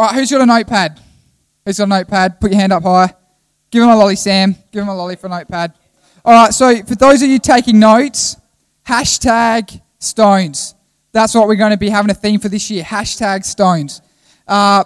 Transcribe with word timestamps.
All 0.00 0.06
right, 0.06 0.14
who's 0.14 0.30
got 0.30 0.40
a 0.40 0.46
notepad? 0.46 0.98
Who's 1.66 1.76
got 1.76 1.84
a 1.84 1.86
notepad? 1.88 2.40
Put 2.40 2.52
your 2.52 2.58
hand 2.58 2.72
up 2.72 2.84
high. 2.84 3.12
Give 3.70 3.82
him 3.82 3.90
a 3.90 3.96
lolly, 3.96 4.16
Sam. 4.16 4.56
Give 4.72 4.80
him 4.80 4.88
a 4.88 4.94
lolly 4.94 5.14
for 5.14 5.26
a 5.26 5.28
notepad. 5.28 5.74
All 6.24 6.32
right, 6.32 6.54
so 6.54 6.82
for 6.84 6.94
those 6.94 7.20
of 7.20 7.28
you 7.28 7.38
taking 7.38 7.78
notes, 7.78 8.38
hashtag 8.88 9.78
stones. 9.98 10.74
That's 11.12 11.34
what 11.34 11.48
we're 11.48 11.56
going 11.56 11.72
to 11.72 11.76
be 11.76 11.90
having 11.90 12.10
a 12.10 12.14
theme 12.14 12.40
for 12.40 12.48
this 12.48 12.70
year. 12.70 12.82
Hashtag 12.82 13.44
stones. 13.44 14.00
Uh, 14.48 14.84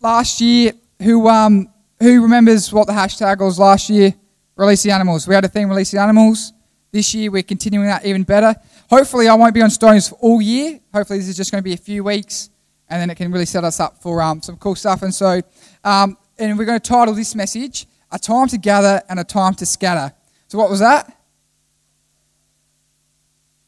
last 0.00 0.40
year, 0.40 0.74
who 1.02 1.28
um, 1.28 1.68
who 1.98 2.22
remembers 2.22 2.72
what 2.72 2.86
the 2.86 2.92
hashtag 2.92 3.40
was 3.40 3.58
last 3.58 3.90
year? 3.90 4.14
Release 4.54 4.84
the 4.84 4.92
animals. 4.92 5.26
We 5.26 5.34
had 5.34 5.44
a 5.44 5.48
theme, 5.48 5.68
release 5.68 5.90
the 5.90 5.98
animals. 5.98 6.52
This 6.92 7.12
year, 7.16 7.32
we're 7.32 7.42
continuing 7.42 7.88
that 7.88 8.06
even 8.06 8.22
better. 8.22 8.54
Hopefully, 8.88 9.26
I 9.26 9.34
won't 9.34 9.54
be 9.54 9.62
on 9.62 9.70
stones 9.70 10.12
all 10.20 10.40
year. 10.40 10.78
Hopefully, 10.94 11.18
this 11.18 11.26
is 11.26 11.36
just 11.36 11.50
going 11.50 11.58
to 11.58 11.64
be 11.64 11.74
a 11.74 11.76
few 11.76 12.04
weeks, 12.04 12.50
and 12.88 13.00
then 13.00 13.10
it 13.10 13.16
can 13.16 13.32
really 13.32 13.46
set 13.46 13.64
us 13.64 13.80
up 13.80 14.02
for 14.02 14.20
um, 14.22 14.42
some 14.42 14.56
cool 14.56 14.74
stuff. 14.74 15.02
And 15.02 15.14
so, 15.14 15.40
um, 15.84 16.16
and 16.38 16.58
we're 16.58 16.64
going 16.64 16.80
to 16.80 16.88
title 16.88 17.14
this 17.14 17.34
message 17.34 17.86
"A 18.10 18.18
Time 18.18 18.48
to 18.48 18.58
Gather 18.58 19.02
and 19.08 19.18
a 19.18 19.24
Time 19.24 19.54
to 19.54 19.66
Scatter." 19.66 20.12
So, 20.48 20.58
what 20.58 20.70
was 20.70 20.80
that? 20.80 21.16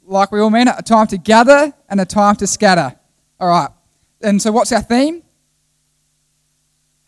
Like 0.06 0.30
we 0.30 0.40
all 0.40 0.50
mean 0.50 0.68
it, 0.68 0.74
a 0.78 0.82
time 0.82 1.08
to 1.08 1.18
gather 1.18 1.74
and 1.88 2.00
a 2.00 2.04
time 2.04 2.36
to 2.36 2.46
scatter. 2.46 2.94
All 3.40 3.48
right. 3.48 3.70
And 4.22 4.40
so, 4.40 4.52
what's 4.52 4.70
our 4.72 4.82
theme? 4.82 5.22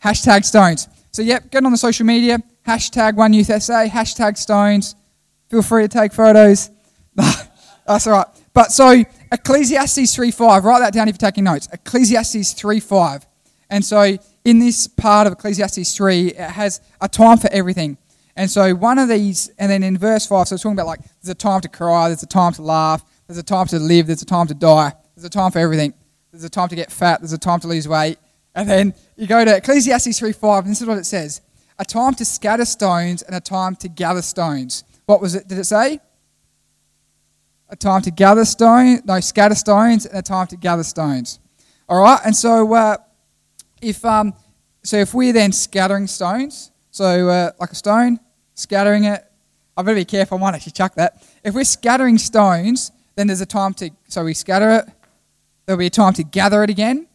Hashtag 0.03 0.45
stones. 0.45 0.89
So, 1.13 1.23
yep, 1.23 1.51
get 1.51 1.65
on 1.65 1.73
the 1.73 1.79
social 1.79 2.07
media. 2.07 2.39
Hashtag 2.67 3.15
One 3.15 3.33
Youth 3.33 3.47
SA. 3.63 3.87
Hashtag 3.87 4.37
stones. 4.37 4.95
Feel 5.49 5.63
free 5.63 5.83
to 5.83 5.89
take 5.89 6.13
photos. 6.13 6.71
That's 7.15 8.07
all 8.07 8.13
right. 8.15 8.27
But 8.55 8.73
so, 8.73 9.05
Ecclesiastes 9.31 10.17
3.5, 10.17 10.63
write 10.63 10.81
that 10.81 10.93
down 10.93 11.09
if 11.09 11.15
you're 11.15 11.31
taking 11.31 11.45
notes. 11.45 11.69
Ecclesiastes 11.73 12.55
3.5. 12.55 13.25
And 13.71 13.85
so, 13.85 14.17
in 14.45 14.59
this 14.59 14.89
part 14.89 15.27
of 15.27 15.35
Ecclesiastes 15.35 15.95
3, 15.95 16.29
it 16.29 16.37
has 16.37 16.81
a 17.01 17.09
time 17.09 17.39
for 17.39 17.51
everything. 17.53 17.99
And 18.37 18.51
so, 18.51 18.75
one 18.75 18.99
of 18.99 19.09
these, 19.09 19.51
and 19.59 19.71
then 19.71 19.83
in 19.83 19.99
verse 19.99 20.27
5, 20.27 20.49
so 20.49 20.55
it's 20.55 20.63
talking 20.63 20.77
about 20.77 20.87
like 20.87 21.01
there's 21.21 21.31
a 21.31 21.35
time 21.35 21.61
to 21.61 21.69
cry, 21.69 22.09
there's 22.09 22.23
a 22.23 22.27
time 22.27 22.53
to 22.55 22.63
laugh, 22.63 23.05
there's 23.27 23.39
a 23.39 23.43
time 23.43 23.67
to 23.67 23.79
live, 23.79 24.07
there's 24.07 24.23
a 24.23 24.27
time 24.27 24.47
to 24.47 24.55
die, 24.55 24.93
there's 25.15 25.25
a 25.25 25.31
time 25.31 25.51
for 25.51 25.59
everything. 25.59 25.93
There's 26.33 26.45
a 26.45 26.51
time 26.51 26.69
to 26.69 26.77
get 26.77 26.93
fat, 26.93 27.21
there's 27.21 27.33
a 27.33 27.39
time 27.39 27.61
to 27.61 27.69
lose 27.69 27.89
weight. 27.89 28.19
And 28.55 28.69
then 28.69 28.95
you 29.17 29.27
go 29.27 29.45
to 29.45 29.57
Ecclesiastes 29.57 30.21
3.5, 30.21 30.61
and 30.61 30.71
this 30.71 30.81
is 30.81 30.87
what 30.87 30.99
it 30.99 31.07
says 31.07 31.41
a 31.81 31.85
time 31.85 32.15
to 32.15 32.25
scatter 32.25 32.65
stones 32.65 33.23
and 33.23 33.37
a 33.37 33.41
time 33.41 33.77
to 33.77 33.89
gather 33.89 34.23
stones. 34.23 34.85
What 35.07 35.21
was 35.21 35.35
it? 35.35 35.47
Did 35.47 35.59
it 35.59 35.65
say? 35.65 36.01
A 37.71 37.77
time 37.77 38.03
to 38.03 38.11
gather 38.11 38.45
stones, 38.45 39.05
no, 39.05 39.21
scatter 39.21 39.55
stones, 39.55 40.07
and 40.07 40.19
a 40.19 40.23
time 40.23 40.47
to 40.47 40.57
gather 40.57 40.83
stones. 40.83 41.39
All 41.89 42.03
right, 42.03 42.21
and 42.25 42.35
so 42.35 42.73
uh, 42.75 42.97
if 43.83 44.05
um, 44.05 44.33
so, 44.83 44.97
if 44.97 45.13
we're 45.13 45.33
then 45.33 45.53
scattering 45.53 46.07
stones, 46.07 46.71
so 46.91 47.29
uh, 47.29 47.51
like 47.61 47.71
a 47.71 47.75
stone, 47.75 48.21
scattering 48.55 49.05
it. 49.05 49.25
I 49.77 49.83
better 49.83 49.95
be 49.95 50.05
careful. 50.05 50.39
I 50.39 50.41
might 50.41 50.55
actually 50.55 50.73
chuck 50.73 50.95
that. 50.97 51.23
If 51.45 51.55
we're 51.55 51.65
scattering 51.65 52.19
stones, 52.19 52.91
then 53.15 53.27
there's 53.27 53.41
a 53.41 53.47
time 53.47 53.75
to. 53.75 53.91
So 54.09 54.25
we 54.25 54.35
scatter 54.35 54.71
it. 54.71 54.85
There'll 55.67 55.79
be 55.79 55.87
a 55.87 55.91
time 55.91 56.15
to 56.15 56.25
gather 56.25 56.65
it 56.65 56.71
again, 56.71 57.07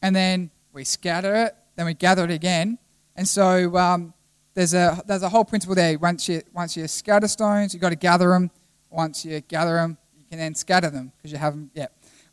and 0.00 0.16
then 0.16 0.50
we 0.72 0.84
scatter 0.84 1.34
it. 1.34 1.54
Then 1.76 1.86
we 1.86 1.94
gather 1.94 2.24
it 2.24 2.30
again, 2.30 2.78
and 3.14 3.28
so 3.28 3.76
um, 3.76 4.14
there's 4.54 4.74
a 4.74 5.02
there's 5.06 5.22
a 5.22 5.28
whole 5.28 5.44
principle 5.44 5.74
there. 5.74 5.98
Once 5.98 6.28
you 6.28 6.42
once 6.52 6.76
you 6.76 6.88
scatter 6.88 7.28
stones, 7.28 7.74
you've 7.74 7.80
got 7.80 7.90
to 7.90 7.96
gather 7.96 8.30
them. 8.30 8.50
Once 8.90 9.24
you 9.24 9.40
gather 9.40 9.74
them, 9.74 9.98
you 10.16 10.24
can 10.28 10.38
then 10.38 10.54
scatter 10.54 10.90
them 10.90 11.12
because 11.16 11.32
you 11.32 11.38
have 11.38 11.54
them. 11.54 11.70
Yeah. 11.74 11.86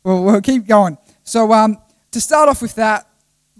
Well, 0.04 0.22
we'll 0.22 0.40
keep 0.40 0.66
going. 0.66 0.98
So 1.24 1.52
um, 1.52 1.78
to 2.12 2.20
start 2.20 2.48
off 2.48 2.62
with 2.62 2.74
that, 2.76 3.08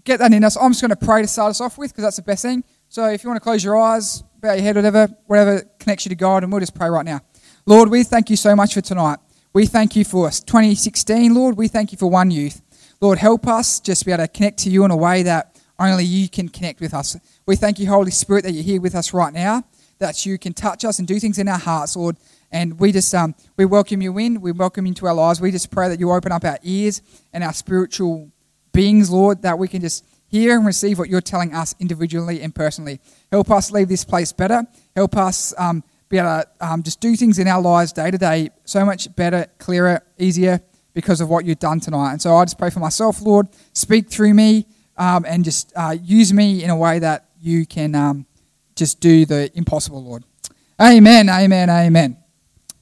get 0.05 0.19
that 0.19 0.33
in 0.33 0.45
us. 0.45 0.57
I'm 0.57 0.71
just 0.71 0.81
going 0.81 0.91
to 0.91 0.97
pray 0.97 1.23
to 1.23 1.29
start 1.29 1.51
us 1.51 1.61
off 1.61 1.77
with 1.77 1.93
because 1.93 2.05
that's 2.05 2.17
the 2.17 2.23
best 2.23 2.43
thing. 2.43 2.65
So 2.89 3.07
if 3.07 3.25
you 3.25 3.29
want 3.29 3.37
to 3.37 3.45
close 3.45 3.63
your 3.65 3.77
eyes, 3.77 4.23
bow 4.41 4.53
your 4.53 4.63
head, 4.63 4.77
whatever, 4.77 5.09
whatever 5.27 5.63
connects 5.79 6.07
you 6.07 6.11
to 6.11 6.15
God, 6.15 6.43
and 6.43 6.53
we'll 6.53 6.61
just 6.61 6.75
pray 6.75 6.89
right 6.89 7.05
now. 7.05 7.21
Lord, 7.67 7.91
we 7.91 8.05
thank 8.05 8.31
you 8.31 8.37
so 8.37 8.55
much 8.55 8.75
for 8.75 8.81
tonight. 8.81 9.19
We 9.53 9.67
thank 9.67 9.97
you 9.97 10.05
for 10.05 10.31
2016, 10.31 11.35
Lord. 11.35 11.57
We 11.57 11.69
thank 11.69 11.91
you 11.91 11.99
for 11.99 12.09
One 12.09 12.31
Youth. 12.31 12.63
Lord, 13.01 13.19
help 13.19 13.47
us 13.47 13.81
just 13.81 14.07
be 14.07 14.13
able 14.13 14.25
to 14.25 14.29
connect 14.29 14.59
to 14.61 14.71
you 14.71 14.85
in 14.85 14.91
a 14.91 14.97
way 14.97 15.23
that 15.25 15.61
only 15.79 16.05
you 16.05 16.29
can 16.29 16.49
connect 16.49 16.81
with 16.81 16.95
us. 16.95 17.17
We 17.47 17.57
thank 17.57 17.79
you, 17.79 17.89
Holy 17.89 18.11
Spirit, 18.11 18.45
that 18.45 18.53
you're 18.53 18.63
here 18.63 18.81
with 18.81 18.95
us 18.95 19.13
right 19.13 19.33
now, 19.33 19.65
that 19.99 20.25
you 20.25 20.39
can 20.39 20.53
touch 20.53 20.85
us 20.85 20.99
and 20.99 21.09
do 21.09 21.19
things 21.19 21.39
in 21.39 21.49
our 21.49 21.59
hearts, 21.59 21.97
Lord. 21.97 22.17
And 22.53 22.79
we 22.79 22.93
just 22.93 23.15
um, 23.15 23.35
we 23.57 23.65
welcome 23.65 24.01
you 24.01 24.17
in. 24.19 24.41
We 24.41 24.53
welcome 24.53 24.87
you 24.87 24.91
into 24.91 25.07
our 25.07 25.15
lives. 25.15 25.41
We 25.41 25.51
just 25.51 25.71
pray 25.71 25.89
that 25.89 26.01
you 26.01 26.13
open 26.13 26.33
up 26.33 26.45
our 26.45 26.59
ears 26.63 27.03
and 27.33 27.43
our 27.43 27.53
spiritual 27.53 28.31
beings, 28.73 29.11
Lord, 29.11 29.43
that 29.43 29.59
we 29.59 29.69
can 29.69 29.81
just 29.81 30.05
hear 30.29 30.57
and 30.57 30.67
receive 30.67 30.99
what 30.99 31.09
you're 31.09 31.21
telling 31.21 31.55
us 31.55 31.75
individually 31.81 32.43
and 32.43 32.55
personally. 32.55 33.01
Help 33.31 33.51
us 33.51 33.71
leave 33.71 33.89
this 33.89 34.05
place 34.05 34.33
better. 34.33 34.65
Help 34.95 35.17
us 35.17 35.55
um, 35.59 35.83
be 36.09 36.19
able 36.19 36.29
to 36.29 36.49
um, 36.61 36.83
just 36.83 37.01
do 37.01 37.17
things 37.17 37.39
in 37.39 37.49
our 37.49 37.61
lives 37.61 37.93
day 37.93 38.11
to 38.11 38.19
day 38.19 38.51
so 38.65 38.85
much 38.85 39.15
better, 39.17 39.47
clearer, 39.59 40.03
easier 40.19 40.61
because 40.95 41.21
of 41.21 41.29
what 41.29 41.45
you've 41.45 41.59
done 41.59 41.81
tonight. 41.81 42.13
And 42.13 42.23
so 42.23 42.37
I 42.37 42.45
just 42.45 42.59
pray 42.59 42.71
for 42.71 42.81
myself, 42.81 43.21
Lord, 43.21 43.49
speak 43.73 44.09
through 44.09 44.35
me 44.35 44.67
um, 44.97 45.25
and 45.27 45.45
just 45.45 45.73
uh, 45.77 45.97
use 46.03 46.33
me 46.33 46.65
in 46.65 46.71
a 46.71 46.77
way 46.77 46.99
that 46.99 47.27
you 47.41 47.67
can 47.67 47.95
um, 47.95 48.27
just 48.75 49.01
do 49.01 49.27
the 49.27 49.51
impossible, 49.55 50.03
Lord. 50.03 50.25
Amen, 50.81 51.29
amen, 51.29 51.71
amen. 51.71 52.26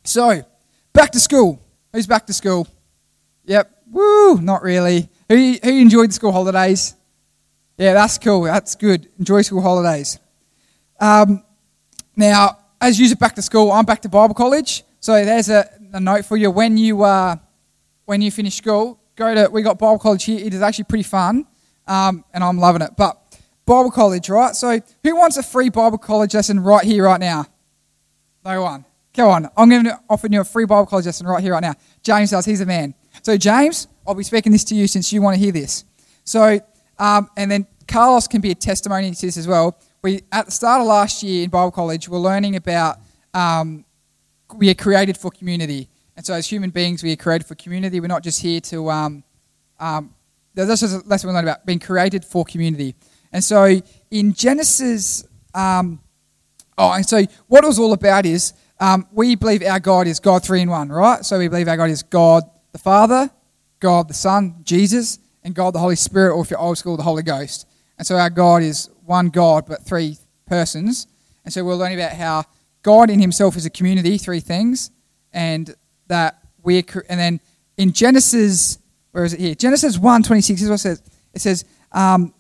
So, 0.04 0.44
back 0.92 1.10
to 1.12 1.20
school. 1.20 1.60
Who's 1.92 2.06
back 2.06 2.26
to 2.26 2.32
school? 2.32 2.68
Yep. 3.46 3.70
Woo, 3.90 4.40
not 4.40 4.62
really. 4.62 5.08
Who, 5.28 5.56
who 5.62 5.70
enjoyed 5.78 6.12
school 6.12 6.32
holidays? 6.32 6.94
Yeah, 7.78 7.94
that's 7.94 8.18
cool. 8.18 8.44
That's 8.44 8.74
good. 8.74 9.08
Enjoy 9.18 9.42
school 9.42 9.62
holidays. 9.62 10.18
Um, 11.00 11.42
now, 12.16 12.58
as 12.80 13.00
you 13.00 13.10
are 13.10 13.16
back 13.16 13.34
to 13.34 13.42
school, 13.42 13.72
I'm 13.72 13.84
back 13.84 14.02
to 14.02 14.08
Bible 14.08 14.34
college. 14.34 14.84
So 15.00 15.24
there's 15.24 15.48
a, 15.48 15.68
a 15.92 16.00
note 16.00 16.24
for 16.24 16.36
you. 16.36 16.50
When 16.50 16.76
you 16.76 17.02
uh, 17.02 17.36
when 18.04 18.22
you 18.22 18.30
finish 18.30 18.54
school, 18.54 19.00
go 19.16 19.34
to 19.34 19.50
we 19.50 19.62
got 19.62 19.78
Bible 19.78 19.98
college 19.98 20.24
here. 20.24 20.44
It 20.44 20.54
is 20.54 20.62
actually 20.62 20.84
pretty 20.84 21.04
fun, 21.04 21.46
um, 21.86 22.24
and 22.32 22.44
I'm 22.44 22.58
loving 22.58 22.82
it. 22.82 22.90
But 22.96 23.20
Bible 23.66 23.90
college, 23.90 24.28
right? 24.28 24.54
So 24.54 24.80
who 25.02 25.16
wants 25.16 25.36
a 25.36 25.42
free 25.42 25.68
Bible 25.68 25.98
college 25.98 26.34
lesson 26.34 26.60
right 26.60 26.84
here, 26.84 27.04
right 27.04 27.20
now? 27.20 27.46
No 28.44 28.62
one. 28.62 28.84
Come 29.14 29.28
on. 29.28 29.50
I'm 29.56 29.68
going 29.68 29.84
to 29.84 30.00
offer 30.10 30.26
you 30.30 30.40
a 30.40 30.44
free 30.44 30.66
Bible 30.66 30.86
college 30.86 31.06
lesson 31.06 31.26
right 31.26 31.42
here, 31.42 31.52
right 31.52 31.62
now. 31.62 31.74
James 32.02 32.30
does. 32.30 32.44
He's 32.44 32.60
a 32.60 32.66
man. 32.66 32.94
So 33.22 33.36
James, 33.36 33.88
I'll 34.06 34.14
be 34.14 34.24
speaking 34.24 34.52
this 34.52 34.64
to 34.64 34.74
you 34.74 34.86
since 34.86 35.12
you 35.12 35.22
want 35.22 35.36
to 35.36 35.40
hear 35.40 35.52
this. 35.52 35.84
So 36.24 36.60
um, 36.98 37.28
and 37.36 37.50
then 37.50 37.66
Carlos 37.88 38.26
can 38.26 38.40
be 38.40 38.50
a 38.50 38.54
testimony 38.54 39.10
to 39.10 39.26
this 39.26 39.36
as 39.36 39.48
well. 39.48 39.78
We 40.02 40.22
at 40.32 40.46
the 40.46 40.52
start 40.52 40.80
of 40.80 40.86
last 40.86 41.22
year 41.22 41.44
in 41.44 41.50
Bible 41.50 41.70
college, 41.70 42.08
we're 42.08 42.18
learning 42.18 42.56
about 42.56 42.98
um, 43.32 43.84
we 44.56 44.70
are 44.70 44.74
created 44.74 45.16
for 45.16 45.30
community, 45.30 45.88
and 46.16 46.24
so 46.24 46.34
as 46.34 46.46
human 46.46 46.70
beings, 46.70 47.02
we 47.02 47.12
are 47.12 47.16
created 47.16 47.46
for 47.46 47.54
community. 47.54 48.00
We're 48.00 48.06
not 48.06 48.22
just 48.22 48.40
here 48.40 48.60
to. 48.62 48.90
Um, 48.90 49.24
um, 49.80 50.14
that's 50.54 50.80
just 50.80 51.04
a 51.04 51.08
lesson 51.08 51.28
we 51.28 51.34
learned 51.34 51.48
about 51.48 51.66
being 51.66 51.80
created 51.80 52.24
for 52.24 52.44
community. 52.44 52.94
And 53.32 53.42
so 53.42 53.80
in 54.12 54.32
Genesis, 54.32 55.24
um, 55.52 56.00
oh, 56.78 56.92
and 56.92 57.04
so 57.04 57.24
what 57.48 57.64
it 57.64 57.66
was 57.66 57.80
all 57.80 57.92
about 57.92 58.24
is 58.24 58.52
um, 58.84 59.08
we 59.12 59.34
believe 59.34 59.62
our 59.62 59.80
God 59.80 60.06
is 60.06 60.20
God 60.20 60.44
three 60.44 60.60
in 60.60 60.68
one, 60.68 60.90
right? 60.90 61.24
So 61.24 61.38
we 61.38 61.48
believe 61.48 61.68
our 61.68 61.76
God 61.78 61.88
is 61.88 62.02
God 62.02 62.42
the 62.72 62.78
Father, 62.78 63.30
God 63.80 64.08
the 64.08 64.14
Son, 64.14 64.56
Jesus, 64.62 65.18
and 65.42 65.54
God 65.54 65.74
the 65.74 65.78
Holy 65.78 65.96
Spirit, 65.96 66.34
or 66.34 66.42
if 66.42 66.50
you're 66.50 66.58
old 66.58 66.76
school, 66.76 66.98
the 66.98 67.02
Holy 67.02 67.22
Ghost. 67.22 67.66
And 67.96 68.06
so 68.06 68.16
our 68.16 68.28
God 68.28 68.62
is 68.62 68.90
one 69.06 69.30
God, 69.30 69.64
but 69.66 69.86
three 69.86 70.18
persons. 70.46 71.06
And 71.46 71.54
so 71.54 71.64
we're 71.64 71.76
learning 71.76 71.98
about 71.98 72.12
how 72.12 72.44
God 72.82 73.08
in 73.08 73.20
Himself 73.20 73.56
is 73.56 73.64
a 73.64 73.70
community, 73.70 74.18
three 74.18 74.40
things, 74.40 74.90
and 75.32 75.74
that 76.08 76.42
we're, 76.62 76.84
and 77.08 77.18
then 77.18 77.40
in 77.78 77.90
Genesis, 77.90 78.78
where 79.12 79.24
is 79.24 79.32
it 79.32 79.40
here? 79.40 79.54
Genesis 79.54 79.98
1 79.98 80.22
26 80.24 80.60
is 80.60 80.68
what 80.68 80.74
it 80.74 80.78
says. 80.78 81.02
It 81.32 81.40
says, 81.40 81.64
um, 81.90 82.34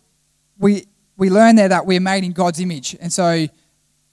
we, 0.58 0.84
we 1.16 1.30
learn 1.30 1.56
there 1.56 1.70
that 1.70 1.86
we're 1.86 2.00
made 2.00 2.22
in 2.22 2.32
God's 2.32 2.60
image. 2.60 2.94
And 3.00 3.10
so, 3.10 3.46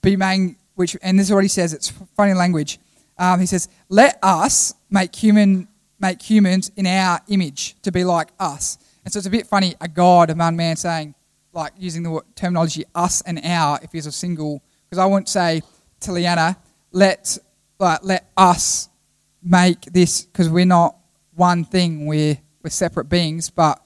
be 0.01 0.15
made, 0.15 0.55
which, 0.81 0.97
and 1.01 1.17
this 1.17 1.27
is 1.27 1.33
what 1.33 1.43
he 1.43 1.47
says, 1.47 1.73
it's 1.73 1.89
funny 2.17 2.33
language. 2.33 2.79
Um, 3.17 3.39
he 3.39 3.45
says, 3.45 3.69
let 3.87 4.17
us 4.21 4.73
make 4.89 5.15
human 5.15 5.67
make 5.99 6.19
humans 6.19 6.71
in 6.75 6.87
our 6.87 7.19
image 7.27 7.75
to 7.83 7.91
be 7.91 8.03
like 8.03 8.29
us. 8.39 8.79
And 9.03 9.13
so 9.13 9.19
it's 9.19 9.27
a 9.27 9.29
bit 9.29 9.45
funny, 9.45 9.75
a 9.79 9.87
God, 9.87 10.31
a 10.31 10.35
man, 10.35 10.55
man 10.55 10.75
saying, 10.75 11.13
like 11.53 11.73
using 11.77 12.01
the 12.01 12.21
terminology 12.35 12.83
us 12.95 13.21
and 13.21 13.39
our 13.45 13.79
if 13.83 13.91
he's 13.91 14.07
a 14.07 14.11
single, 14.11 14.63
because 14.89 14.97
I 14.97 15.05
wouldn't 15.05 15.29
say 15.29 15.61
to 16.01 16.11
Liana, 16.11 16.57
let, 16.91 17.37
like, 17.77 17.99
let 18.03 18.31
us 18.35 18.89
make 19.43 19.81
this, 19.93 20.23
because 20.23 20.49
we're 20.49 20.65
not 20.65 20.95
one 21.35 21.65
thing, 21.65 22.07
we're, 22.07 22.37
we're 22.63 22.71
separate 22.71 23.05
beings, 23.05 23.51
but 23.51 23.79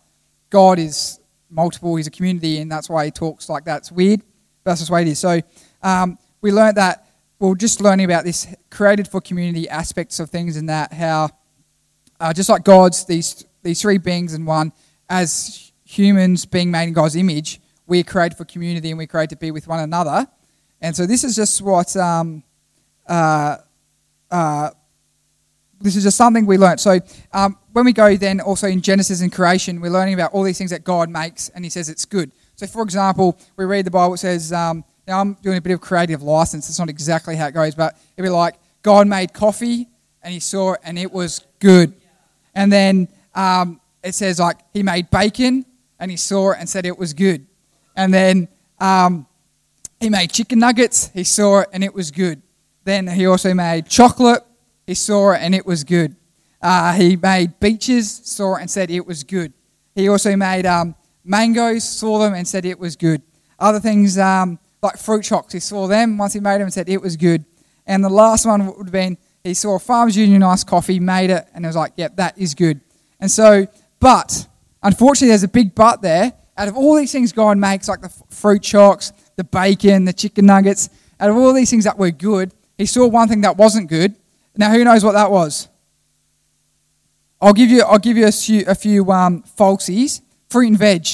God 0.50 0.80
is 0.80 1.20
multiple, 1.50 1.98
he's 1.98 2.08
a 2.08 2.12
community, 2.12 2.60
and 2.60 2.72
that's 2.72 2.90
why 2.90 3.06
he 3.06 3.12
talks 3.12 3.50
like 3.50 3.66
that. 3.66 3.80
It's 3.80 3.92
weird, 3.92 4.22
but 4.64 4.72
that's 4.72 4.80
just 4.80 4.90
the 4.90 4.94
way 4.94 5.02
it 5.02 5.10
is. 5.10 5.20
So 5.20 5.42
um, 5.84 6.18
we 6.46 6.52
learned 6.52 6.78
that, 6.78 7.08
we 7.40 7.48
well, 7.48 7.56
just 7.56 7.82
learning 7.82 8.06
about 8.06 8.24
this 8.24 8.46
created 8.70 9.08
for 9.08 9.20
community 9.20 9.68
aspects 9.68 10.20
of 10.20 10.30
things 10.30 10.58
and 10.58 10.70
that, 10.70 10.94
how 10.94 11.32
uh, 12.20 12.32
just 12.32 12.50
like 12.50 12.64
God's, 12.64 13.04
these, 13.06 13.44
these 13.64 13.82
three 13.82 13.98
beings 13.98 14.36
in 14.36 14.46
one, 14.46 14.72
as 15.10 15.72
humans 15.86 16.46
being 16.46 16.70
made 16.70 16.84
in 16.84 16.94
God's 16.94 17.16
image, 17.16 17.60
we're 17.88 18.04
created 18.04 18.38
for 18.38 18.46
community 18.46 18.92
and 18.92 18.98
we're 19.00 19.08
created 19.08 19.32
to 19.32 19.38
be 19.38 19.50
with 19.50 19.68
one 19.68 19.80
another. 19.80 20.28
And 20.82 20.96
so 20.96 21.08
this 21.08 21.24
is 21.24 21.36
just 21.36 21.64
what 21.64 21.98
um, 21.98 22.44
uh, 23.08 23.58
uh, 24.30 24.70
this 25.82 25.96
is 25.96 26.04
just 26.04 26.16
something 26.16 26.46
we 26.46 26.60
learned. 26.60 26.80
So 26.80 27.00
um, 27.34 27.58
when 27.74 27.86
we 27.86 27.92
go 27.92 28.16
then 28.18 28.40
also 28.40 28.68
in 28.68 28.82
Genesis 28.82 29.22
and 29.22 29.34
creation, 29.34 29.82
we're 29.82 29.90
learning 29.90 30.14
about 30.14 30.32
all 30.32 30.44
these 30.44 30.60
things 30.60 30.70
that 30.70 30.84
God 30.84 31.10
makes, 31.10 31.50
and 31.50 31.66
He 31.66 31.72
says 31.72 31.90
it's 31.90 32.06
good. 32.06 32.32
So 32.56 32.68
for 32.68 32.84
example, 32.84 33.36
we 33.58 33.66
read 33.66 33.88
the 33.88 33.90
Bible. 33.90 34.14
It 34.14 34.20
says, 34.20 34.54
um, 34.54 34.84
now 35.08 35.20
I'm 35.20 35.34
doing 35.36 35.58
a 35.58 35.62
bit 35.62 35.74
of 35.74 35.82
creative 35.82 36.22
license. 36.24 36.70
It's 36.70 36.80
not 36.80 36.90
exactly 36.90 37.36
how 37.36 37.48
it 37.48 37.54
goes, 37.54 37.76
but 37.76 37.98
it'd 38.16 38.26
be 38.26 38.30
like 38.30 38.56
God 38.82 39.08
made 39.08 39.34
coffee, 39.34 39.88
and 40.22 40.34
He 40.34 40.40
saw 40.40 40.74
it, 40.74 40.82
and 40.84 40.98
it 40.98 41.12
was 41.12 41.46
good. 41.60 41.94
And 42.54 42.72
then 42.72 43.08
um, 43.34 43.82
it 44.04 44.16
says 44.16 44.40
like 44.40 44.58
He 44.74 44.84
made 44.84 45.10
bacon, 45.10 45.66
and 46.00 46.10
He 46.12 46.18
saw 46.18 46.52
it 46.52 46.58
and 46.60 46.68
said 46.68 46.86
it 46.86 46.98
was 46.98 47.14
good. 47.14 47.46
And 47.96 48.14
then 48.14 48.48
um, 48.80 49.28
He 50.00 50.10
made 50.10 50.32
chicken 50.32 50.60
nuggets. 50.60 51.10
He 51.14 51.24
saw 51.24 51.62
it, 51.62 51.70
and 51.74 51.84
it 51.84 51.94
was 51.94 52.12
good. 52.12 52.42
Then 52.84 53.08
He 53.08 53.26
also 53.26 53.54
made 53.54 53.88
chocolate 53.88 54.44
he 54.88 54.94
saw 54.94 55.32
it 55.32 55.42
and 55.42 55.56
it 55.56 55.66
was 55.66 55.84
good. 55.84 56.16
Uh, 56.62 56.94
he 56.94 57.16
made 57.16 57.60
beaches, 57.60 58.22
saw 58.24 58.56
it 58.56 58.62
and 58.62 58.72
said 58.72 58.90
it 58.90 59.06
was 59.06 59.24
good. 59.24 59.54
He 59.94 60.08
also 60.10 60.36
made 60.36 60.66
um, 60.66 60.96
mangoes, 61.24 61.84
saw 61.84 62.20
them 62.20 62.34
and 62.34 62.48
said 62.48 62.66
it 62.66 62.80
was 62.80 62.96
good. 62.96 63.22
Other 63.58 63.80
things 63.80 64.18
um, 64.18 64.60
like 64.86 64.98
fruit 64.98 65.24
chocs, 65.24 65.54
he 65.54 65.60
saw 65.60 65.88
them 65.88 66.18
once 66.18 66.34
he 66.34 66.40
made 66.40 66.56
them 66.56 66.64
and 66.64 66.74
said 66.74 66.90
it 66.90 67.02
was 67.02 67.18
good. 67.18 67.46
And 67.86 68.04
the 68.04 68.10
last 68.10 68.46
one 68.46 68.66
would 68.66 68.88
have 68.88 68.92
been 68.92 69.18
he 69.44 69.54
saw 69.54 69.78
Farmers 69.78 70.18
Union 70.18 70.42
iced 70.42 70.68
coffee, 70.68 71.00
made 71.00 71.30
it, 71.30 71.46
and 71.54 71.66
it 71.66 71.68
was 71.68 71.76
like, 71.76 71.94
yep, 71.98 72.16
that 72.16 72.38
is 72.38 72.56
good. 72.56 72.82
And 73.20 73.30
so, 73.30 73.68
but 74.00 74.48
unfortunately, 74.82 75.30
there's 75.30 75.44
a 75.44 75.48
big 75.48 75.76
but 75.76 76.02
there. 76.02 76.34
Out 76.58 76.68
of 76.68 76.78
all 76.78 76.96
these 76.96 77.12
things 77.12 77.32
God 77.32 77.58
makes, 77.58 77.88
like 77.88 78.02
the 78.02 78.10
fruit 78.30 78.64
chocs, 78.64 79.12
the 79.36 79.44
bacon, 79.44 80.06
the 80.06 80.14
chicken 80.14 80.46
nuggets, 80.46 80.90
out 81.20 81.30
of 81.30 81.36
all 81.36 81.54
these 81.54 81.70
things 81.70 81.84
that 81.84 81.98
were 81.98 82.12
good, 82.12 82.54
he 82.78 82.86
saw 82.86 83.06
one 83.08 83.28
thing 83.28 83.42
that 83.42 83.58
wasn't 83.58 83.90
good, 83.90 84.16
now, 84.58 84.72
who 84.72 84.84
knows 84.84 85.04
what 85.04 85.14
that 85.14 85.32
was? 85.32 85.68
I'll 87.42 87.54
give 87.54 87.70
you, 87.70 87.84
I'll 87.84 88.00
give 88.00 88.16
you 88.16 88.28
a 88.28 88.32
few, 88.32 88.64
a 88.68 88.76
few 88.76 89.12
um, 89.12 89.44
falsies. 89.58 90.22
Fruit 90.50 90.68
and 90.68 90.78
veg. 90.78 91.08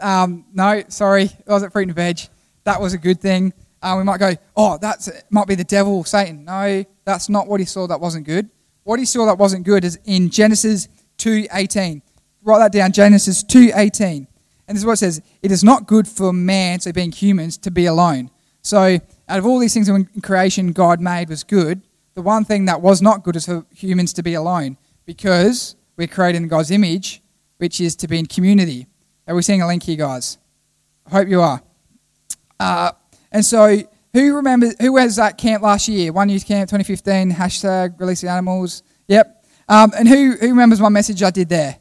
Um, 0.00 0.46
no, 0.54 0.82
sorry, 0.88 1.24
it 1.24 1.46
wasn't 1.46 1.72
fruit 1.72 1.88
and 1.88 1.94
veg. 1.94 2.20
That 2.66 2.80
was 2.80 2.94
a 2.94 2.98
good 2.98 3.20
thing. 3.20 3.52
Uh, 3.80 3.94
we 3.96 4.02
might 4.02 4.18
go, 4.18 4.32
oh, 4.56 4.76
that 4.78 5.08
might 5.30 5.46
be 5.46 5.54
the 5.54 5.62
devil, 5.62 6.02
Satan. 6.02 6.44
No, 6.44 6.84
that's 7.04 7.28
not 7.28 7.46
what 7.46 7.60
he 7.60 7.66
saw 7.66 7.86
that 7.86 8.00
wasn't 8.00 8.26
good. 8.26 8.50
What 8.82 8.98
he 8.98 9.04
saw 9.04 9.24
that 9.26 9.38
wasn't 9.38 9.64
good 9.64 9.84
is 9.84 10.00
in 10.04 10.30
Genesis 10.30 10.88
2.18. 11.18 12.02
Write 12.42 12.58
that 12.58 12.72
down, 12.72 12.90
Genesis 12.90 13.44
2.18. 13.44 14.26
And 14.66 14.74
this 14.74 14.78
is 14.78 14.84
what 14.84 14.94
it 14.94 14.96
says. 14.96 15.22
It 15.42 15.52
is 15.52 15.62
not 15.62 15.86
good 15.86 16.08
for 16.08 16.32
man, 16.32 16.80
so 16.80 16.90
being 16.90 17.12
humans, 17.12 17.56
to 17.58 17.70
be 17.70 17.86
alone. 17.86 18.30
So 18.62 18.98
out 19.28 19.38
of 19.38 19.46
all 19.46 19.60
these 19.60 19.72
things 19.72 19.88
in 19.88 20.06
creation 20.20 20.72
God 20.72 21.00
made 21.00 21.28
was 21.28 21.44
good, 21.44 21.82
the 22.14 22.22
one 22.22 22.44
thing 22.44 22.64
that 22.64 22.80
was 22.80 23.00
not 23.00 23.22
good 23.22 23.36
is 23.36 23.46
for 23.46 23.64
humans 23.72 24.12
to 24.14 24.24
be 24.24 24.34
alone 24.34 24.76
because 25.04 25.76
we're 25.96 26.08
created 26.08 26.42
in 26.42 26.48
God's 26.48 26.72
image, 26.72 27.22
which 27.58 27.80
is 27.80 27.94
to 27.94 28.08
be 28.08 28.18
in 28.18 28.26
community. 28.26 28.88
Are 29.28 29.36
we 29.36 29.42
seeing 29.42 29.62
a 29.62 29.68
link 29.68 29.84
here, 29.84 29.96
guys? 29.96 30.38
I 31.06 31.10
hope 31.10 31.28
you 31.28 31.40
are. 31.42 31.62
Uh, 32.58 32.92
and 33.32 33.44
so, 33.44 33.82
who 34.12 34.36
remembers, 34.36 34.74
who 34.80 34.94
was 34.94 35.18
at 35.18 35.36
camp 35.36 35.62
last 35.62 35.88
year? 35.88 36.12
One 36.12 36.28
Youth 36.28 36.46
Camp 36.46 36.70
2015, 36.70 37.32
hashtag 37.32 38.00
release 38.00 38.22
the 38.22 38.28
animals. 38.28 38.82
Yep. 39.08 39.44
Um, 39.68 39.92
and 39.96 40.08
who, 40.08 40.32
who 40.32 40.48
remembers 40.48 40.80
my 40.80 40.88
message 40.88 41.22
I 41.22 41.30
did 41.30 41.48
there? 41.48 41.76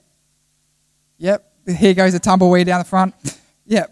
Yep. 1.18 1.52
Here 1.78 1.94
goes 1.94 2.14
a 2.14 2.20
tumbleweed 2.20 2.68
down 2.68 2.80
the 2.80 2.86
front. 2.86 3.16
yep. 3.66 3.92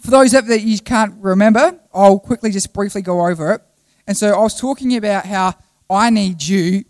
For 0.00 0.10
those 0.10 0.32
that 0.32 0.62
you 0.62 0.78
can't 0.80 1.14
remember, 1.20 1.78
I'll 1.92 2.18
quickly 2.18 2.50
just 2.50 2.72
briefly 2.72 3.02
go 3.02 3.26
over 3.26 3.52
it. 3.52 3.62
And 4.06 4.16
so 4.16 4.32
I 4.32 4.42
was 4.42 4.58
talking 4.58 4.96
about 4.96 5.26
how 5.26 5.54
I 5.88 6.10
need 6.10 6.42
you 6.42 6.84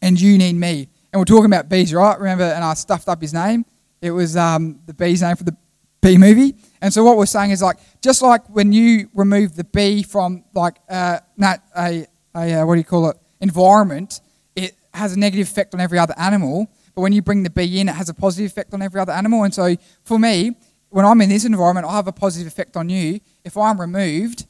and 0.00 0.20
you 0.20 0.38
need 0.38 0.54
me. 0.54 0.88
And 1.12 1.20
we're 1.20 1.24
talking 1.24 1.46
about 1.46 1.68
bees, 1.68 1.92
right? 1.92 2.18
Remember, 2.18 2.44
and 2.44 2.62
I 2.62 2.74
stuffed 2.74 3.08
up 3.08 3.20
his 3.20 3.34
name. 3.34 3.64
It 4.00 4.10
was 4.10 4.36
um, 4.36 4.80
the 4.86 4.94
bee's 4.94 5.22
name 5.22 5.36
for 5.36 5.44
the 5.44 5.56
bee 6.06 6.18
movie. 6.18 6.54
And 6.80 6.92
so 6.92 7.02
what 7.02 7.16
we're 7.16 7.26
saying 7.26 7.50
is 7.50 7.62
like, 7.62 7.78
just 8.00 8.22
like 8.22 8.48
when 8.48 8.72
you 8.72 9.08
remove 9.14 9.56
the 9.56 9.64
bee 9.64 10.02
from 10.02 10.44
like 10.54 10.76
uh, 10.88 11.18
not 11.36 11.62
a, 11.76 12.06
a 12.34 12.54
uh, 12.54 12.66
what 12.66 12.74
do 12.74 12.78
you 12.78 12.84
call 12.84 13.10
it, 13.10 13.16
environment, 13.40 14.20
it 14.54 14.74
has 14.94 15.12
a 15.14 15.18
negative 15.18 15.48
effect 15.48 15.74
on 15.74 15.80
every 15.80 15.98
other 15.98 16.14
animal. 16.16 16.68
But 16.94 17.02
when 17.02 17.12
you 17.12 17.22
bring 17.22 17.42
the 17.42 17.50
bee 17.50 17.80
in, 17.80 17.88
it 17.88 17.94
has 17.94 18.08
a 18.08 18.14
positive 18.14 18.50
effect 18.50 18.72
on 18.72 18.82
every 18.82 19.00
other 19.00 19.12
animal. 19.12 19.42
And 19.42 19.52
so 19.52 19.74
for 20.04 20.18
me, 20.18 20.56
when 20.90 21.04
I'm 21.04 21.20
in 21.20 21.28
this 21.28 21.44
environment, 21.44 21.86
I 21.86 21.92
have 21.92 22.06
a 22.06 22.12
positive 22.12 22.46
effect 22.46 22.76
on 22.76 22.88
you. 22.88 23.20
If 23.44 23.56
I'm 23.56 23.80
removed, 23.80 24.46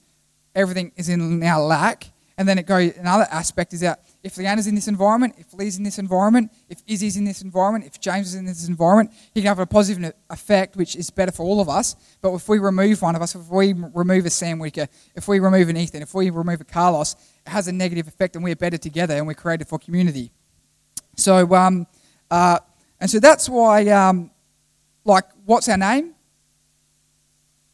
everything 0.55 0.93
is 0.97 1.09
in 1.09 1.43
our 1.43 1.63
lack. 1.63 2.13
And 2.39 2.47
then 2.47 2.59
it 2.59 2.67
goes, 2.67 2.97
another 2.99 3.27
aspect 3.31 3.73
is 3.73 3.81
that 3.81 4.01
if 4.27 4.35
Leanna's 4.35 4.67
in 4.67 4.75
this 4.75 4.89
environment, 4.89 5.37
if 5.39 5.55
Lee's 5.55 5.79
in 5.79 5.85
this 5.85 6.01
environment, 6.01 6.51
if 6.69 6.83
Izzy's 6.89 7.17
in 7.17 7.25
this 7.25 7.43
environment, 7.43 7.87
if 7.87 8.01
James 8.01 8.27
is 8.27 8.35
in 8.35 8.45
this 8.45 8.67
environment, 8.67 9.13
he 9.33 9.41
can 9.41 9.47
have 9.47 9.61
a 9.61 9.67
positive 9.67 10.13
effect, 10.31 10.75
which 10.75 10.97
is 10.97 11.11
better 11.11 11.31
for 11.31 11.47
all 11.47 11.61
of 11.61 11.69
us. 11.69 11.95
But 12.21 12.35
if 12.35 12.49
we 12.49 12.59
remove 12.59 13.03
one 13.03 13.15
of 13.15 13.23
us, 13.23 13.37
if 13.37 13.47
we 13.47 13.73
remove 13.73 14.27
a 14.27 14.31
Sam 14.31 14.59
Wicker, 14.59 14.89
if 15.15 15.29
we 15.29 15.39
remove 15.39 15.69
an 15.69 15.77
Ethan, 15.77 16.03
if 16.03 16.13
we 16.13 16.31
remove 16.31 16.61
a 16.61 16.65
Carlos, 16.65 17.15
it 17.47 17.51
has 17.51 17.69
a 17.69 17.73
negative 17.73 18.09
effect 18.09 18.35
and 18.35 18.45
we're 18.45 18.57
better 18.57 18.77
together 18.77 19.15
and 19.15 19.29
we're 19.29 19.35
created 19.35 19.69
for 19.69 19.79
community. 19.79 20.33
So, 21.15 21.55
um, 21.55 21.87
uh, 22.29 22.59
and 23.01 23.09
so 23.09 23.21
that's 23.21 23.49
why, 23.49 23.87
um, 23.91 24.33
like, 25.05 25.27
what's 25.45 25.69
our 25.69 25.77
name? 25.77 26.15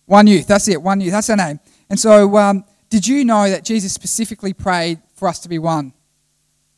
One 0.04 0.26
Youth, 0.26 0.46
that's 0.46 0.68
it, 0.68 0.82
One 0.82 1.00
Youth, 1.00 1.12
that's 1.12 1.30
our 1.30 1.36
name. 1.36 1.60
And 1.88 1.98
so, 1.98 2.36
um, 2.36 2.66
did 2.90 3.06
you 3.06 3.24
know 3.24 3.48
that 3.48 3.64
Jesus 3.64 3.94
specifically 3.94 4.52
prayed 4.52 5.00
for 5.14 5.28
us 5.28 5.38
to 5.38 5.48
be 5.48 5.58
one? 5.58 5.94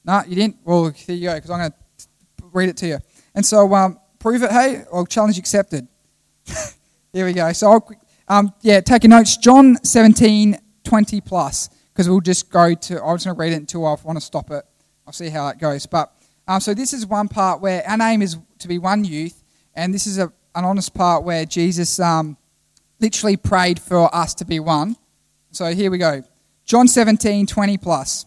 No, 0.04 0.22
you 0.26 0.36
didn't? 0.36 0.58
Well, 0.64 0.90
here 0.90 1.16
you 1.16 1.28
go, 1.28 1.34
because 1.34 1.50
I'm 1.50 1.58
going 1.58 1.70
to 1.70 2.06
read 2.52 2.68
it 2.68 2.76
to 2.78 2.86
you. 2.86 2.98
And 3.34 3.44
so, 3.44 3.74
um, 3.74 3.98
prove 4.18 4.42
it, 4.42 4.50
hey, 4.50 4.84
or 4.90 5.06
challenge 5.06 5.38
accepted. 5.38 5.88
here 7.12 7.24
we 7.24 7.32
go. 7.32 7.52
So, 7.52 7.72
I'll, 7.72 7.90
um, 8.28 8.52
yeah, 8.60 8.80
take 8.80 9.04
your 9.04 9.10
notes. 9.10 9.36
John 9.36 9.82
17, 9.82 10.58
20 10.84 11.20
plus, 11.22 11.70
because 11.92 12.08
we'll 12.08 12.20
just 12.20 12.50
go 12.50 12.74
to, 12.74 13.02
I'm 13.02 13.14
just 13.16 13.24
going 13.24 13.34
to 13.36 13.40
read 13.40 13.52
it 13.52 13.56
until 13.56 13.86
I 13.86 13.96
want 14.02 14.18
to 14.18 14.24
stop 14.24 14.50
it. 14.50 14.64
I'll 15.06 15.12
see 15.12 15.30
how 15.30 15.48
it 15.48 15.58
goes. 15.58 15.86
But, 15.86 16.12
um, 16.46 16.60
so 16.60 16.74
this 16.74 16.92
is 16.92 17.06
one 17.06 17.28
part 17.28 17.60
where 17.60 17.82
our 17.88 18.02
aim 18.02 18.20
is 18.20 18.36
to 18.58 18.68
be 18.68 18.78
one 18.78 19.04
youth, 19.04 19.42
and 19.74 19.92
this 19.92 20.06
is 20.06 20.18
a, 20.18 20.32
an 20.54 20.64
honest 20.64 20.94
part 20.94 21.25
where 21.25 21.46
Jesus 21.46 21.99
um, 21.99 22.37
literally 23.00 23.37
prayed 23.37 23.78
for 23.78 24.14
us 24.14 24.34
to 24.34 24.44
be 24.44 24.61
one. 24.61 24.96
So 25.50 25.73
here 25.75 25.90
we 25.90 25.99
go. 25.99 26.23
John 26.64 26.88
17, 26.88 27.46
20 27.46 27.78
plus. 27.78 28.26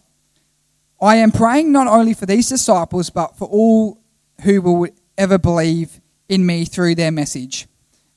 I 1.00 1.16
am 1.16 1.30
praying 1.30 1.70
not 1.70 1.86
only 1.86 2.14
for 2.14 2.26
these 2.26 2.48
disciples, 2.48 3.10
but 3.10 3.36
for 3.36 3.46
all 3.46 4.00
who 4.42 4.60
will 4.60 4.88
ever 5.16 5.38
believe 5.38 6.00
in 6.28 6.44
me 6.44 6.64
through 6.64 6.96
their 6.96 7.12
message. 7.12 7.66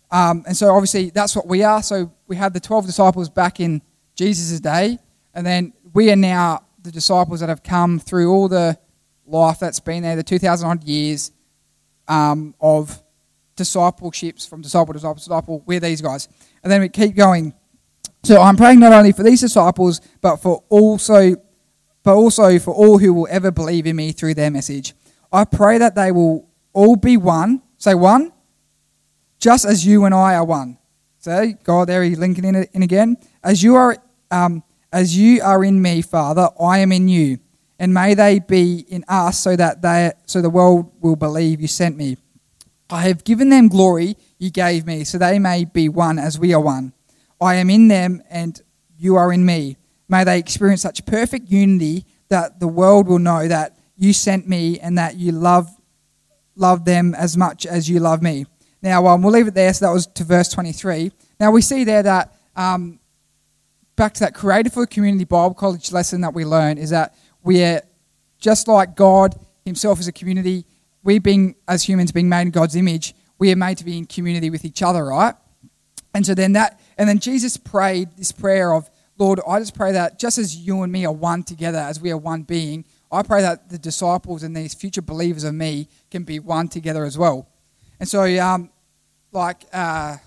Um, 0.10 0.44
and 0.46 0.58
so 0.58 0.74
obviously 0.74 1.10
that's 1.10 1.36
what 1.36 1.48
we 1.48 1.64
are. 1.64 1.82
So 1.82 2.12
we 2.28 2.36
had 2.36 2.54
the 2.54 2.60
12 2.60 2.86
disciples 2.86 3.30
back 3.30 3.60
in 3.60 3.82
Jesus' 4.16 4.60
day, 4.60 5.00
and 5.34 5.46
then 5.46 5.74
we 5.94 6.12
are 6.12 6.16
now 6.16 6.66
the 6.82 6.92
disciples 6.92 7.40
that 7.40 7.50
have 7.50 7.64
come 7.64 8.00
through 8.00 8.32
all 8.32 8.48
the 8.48 8.78
life 9.26 9.60
that's 9.60 9.80
been 9.80 10.04
there, 10.04 10.16
the 10.16 10.24
2,000 10.24 10.68
odd 10.68 10.84
years 10.84 11.32
um, 12.08 12.56
of 12.60 13.02
discipleships 13.56 14.46
from 14.46 14.62
disciple 14.62 14.94
to 14.94 15.00
disciple 15.00 15.16
to 15.16 15.20
disciple. 15.22 15.64
We're 15.66 15.80
these 15.80 16.02
guys. 16.02 16.28
And 16.64 16.72
then 16.72 16.82
we 16.82 16.90
keep 16.90 17.16
going. 17.16 17.54
So 18.24 18.42
I'm 18.42 18.58
praying 18.58 18.80
not 18.80 18.92
only 18.94 19.12
for 19.12 19.24
these 19.24 19.42
disciples, 19.42 20.02
but 20.20 20.38
for 20.38 20.64
also, 20.70 21.36
but 22.03 22.15
also 22.15 22.60
for 22.60 22.74
all 22.74 22.98
who 22.98 23.13
will 23.13 23.27
ever 23.29 23.51
believe 23.51 23.86
in 23.86 23.96
me 23.96 24.12
through 24.12 24.34
their 24.34 24.51
message. 24.51 24.93
I 25.31 25.46
pray 25.46 25.77
that 25.77 25.96
they 25.96 26.12
will 26.12 26.48
all 26.74 26.96
be 26.96 27.17
one. 27.17 27.62
Say 27.77 27.93
one, 27.96 28.31
just 29.39 29.65
as 29.65 29.86
you 29.86 30.05
and 30.05 30.13
I 30.13 30.36
are 30.36 30.46
one. 30.46 30.77
So 31.20 31.53
God, 31.63 31.89
there 31.89 32.03
He's 32.03 32.20
linking 32.20 32.46
in, 32.46 32.55
in 32.55 32.84
again. 32.84 33.17
As 33.43 33.63
you 33.63 33.75
are, 33.75 33.98
um, 34.29 34.63
as 34.91 35.17
you 35.17 35.41
are 35.41 35.63
in 35.63 35.81
me, 35.81 36.01
Father, 36.01 36.50
I 36.60 36.79
am 36.79 36.91
in 36.91 37.08
you, 37.08 37.39
and 37.79 37.93
may 37.93 38.13
they 38.13 38.39
be 38.39 38.86
in 38.88 39.03
us, 39.08 39.39
so 39.39 39.55
that 39.55 39.81
they, 39.81 40.12
so 40.25 40.41
the 40.41 40.50
world 40.50 40.91
will 41.01 41.15
believe 41.15 41.62
you 41.62 41.67
sent 41.67 41.98
me. 41.98 42.17
I 42.91 43.03
have 43.03 43.24
given 43.24 43.50
them 43.50 43.67
glory 43.70 44.17
you 44.38 44.50
gave 44.50 44.86
me, 44.86 45.03
so 45.03 45.17
they 45.17 45.39
may 45.39 45.65
be 45.65 45.88
one 45.88 46.20
as 46.20 46.38
we 46.38 46.53
are 46.53 46.60
one. 46.60 46.93
I 47.39 47.55
am 47.55 47.70
in 47.70 47.88
them 47.88 48.22
and 48.29 48.62
you 48.98 49.15
are 49.15 49.31
in 49.34 49.46
me. 49.46 49.77
May 50.12 50.25
they 50.25 50.38
experience 50.39 50.82
such 50.82 51.06
perfect 51.06 51.50
unity 51.50 52.06
that 52.27 52.60
the 52.60 52.68
world 52.68 53.08
will 53.08 53.18
know 53.18 53.48
that 53.48 53.77
you 53.96 54.12
sent 54.12 54.46
me 54.46 54.77
and 54.77 54.98
that 54.98 55.15
you 55.15 55.32
love, 55.32 55.70
love 56.58 56.84
them 56.84 57.15
as 57.15 57.38
much 57.38 57.65
as 57.65 57.89
you 57.89 58.01
love 58.01 58.22
me. 58.22 58.46
Now, 58.82 59.08
um, 59.08 59.22
we'll 59.22 59.32
leave 59.32 59.48
it 59.48 59.53
there. 59.53 59.74
So 59.74 59.86
that 59.86 59.94
was 59.94 60.08
to 60.08 60.25
verse 60.25 60.50
23. 60.50 61.13
Now, 61.39 61.51
we 61.51 61.62
see 61.62 61.86
there 61.86 62.03
that 62.03 62.36
um, 62.58 63.00
back 63.96 64.13
to 64.15 64.20
that 64.20 64.36
created 64.36 64.74
for 64.74 64.86
community 64.86 65.24
Bible 65.24 65.53
college 65.53 65.94
lesson 65.94 66.20
that 66.22 66.34
we 66.34 66.44
learned 66.44 66.80
is 66.80 66.89
that 66.89 67.15
we're 67.41 67.82
just 68.38 68.68
like 68.68 68.98
God 68.98 69.39
Himself 69.63 69.98
as 69.98 70.10
a 70.10 70.12
community. 70.12 70.65
We 71.03 71.20
being 71.20 71.56
as 71.70 71.84
humans 71.84 72.12
being 72.12 72.27
made 72.27 72.41
in 72.41 72.51
God's 72.51 72.75
image, 72.75 73.15
we 73.39 73.50
are 73.53 73.56
made 73.56 73.77
to 73.77 73.86
be 73.86 73.98
in 73.98 74.08
community 74.08 74.50
with 74.50 74.65
each 74.65 74.84
other, 74.84 75.06
right? 75.06 75.36
And 76.13 76.25
so 76.25 76.36
then 76.36 76.51
that, 76.53 76.82
and 76.98 77.08
then 77.08 77.20
Jesus 77.20 77.56
prayed 77.56 78.10
this 78.18 78.34
prayer 78.34 78.74
of, 78.74 78.89
Lord, 79.22 79.40
I 79.48 79.60
just 79.60 79.75
pray 79.75 79.92
that 79.92 80.18
just 80.18 80.40
as 80.40 80.56
you 80.56 80.82
and 80.82 80.92
me 80.92 81.06
are 81.06 81.13
one 81.13 81.44
together, 81.44 81.78
as 81.78 82.01
we 82.01 82.10
are 82.10 82.18
one 82.18 82.42
being, 82.42 82.84
I 83.12 83.22
pray 83.22 83.44
that 83.44 83.70
the 83.70 83.78
disciples 83.78 84.42
and 84.42 84.58
these 84.58 84.74
future 84.74 85.04
believers 85.04 85.44
of 85.44 85.54
me 85.54 85.90
can 86.10 86.24
be 86.24 86.40
one 86.40 86.68
together 86.68 87.06
as 87.06 87.20
well. 87.20 87.48
And 88.00 88.10
so, 88.10 88.24
um, 88.44 88.72
like, 89.32 89.66
uh, 89.72 90.18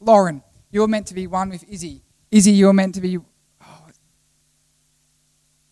Lauren, 0.00 0.42
you're 0.70 0.88
meant 0.88 1.08
to 1.08 1.14
be 1.14 1.26
one 1.26 1.50
with 1.50 1.62
Izzy. 1.68 2.00
Izzy, 2.30 2.52
you're 2.52 2.72
meant 2.72 2.94
to 2.94 3.02
be. 3.02 3.18
Oh, 3.18 3.86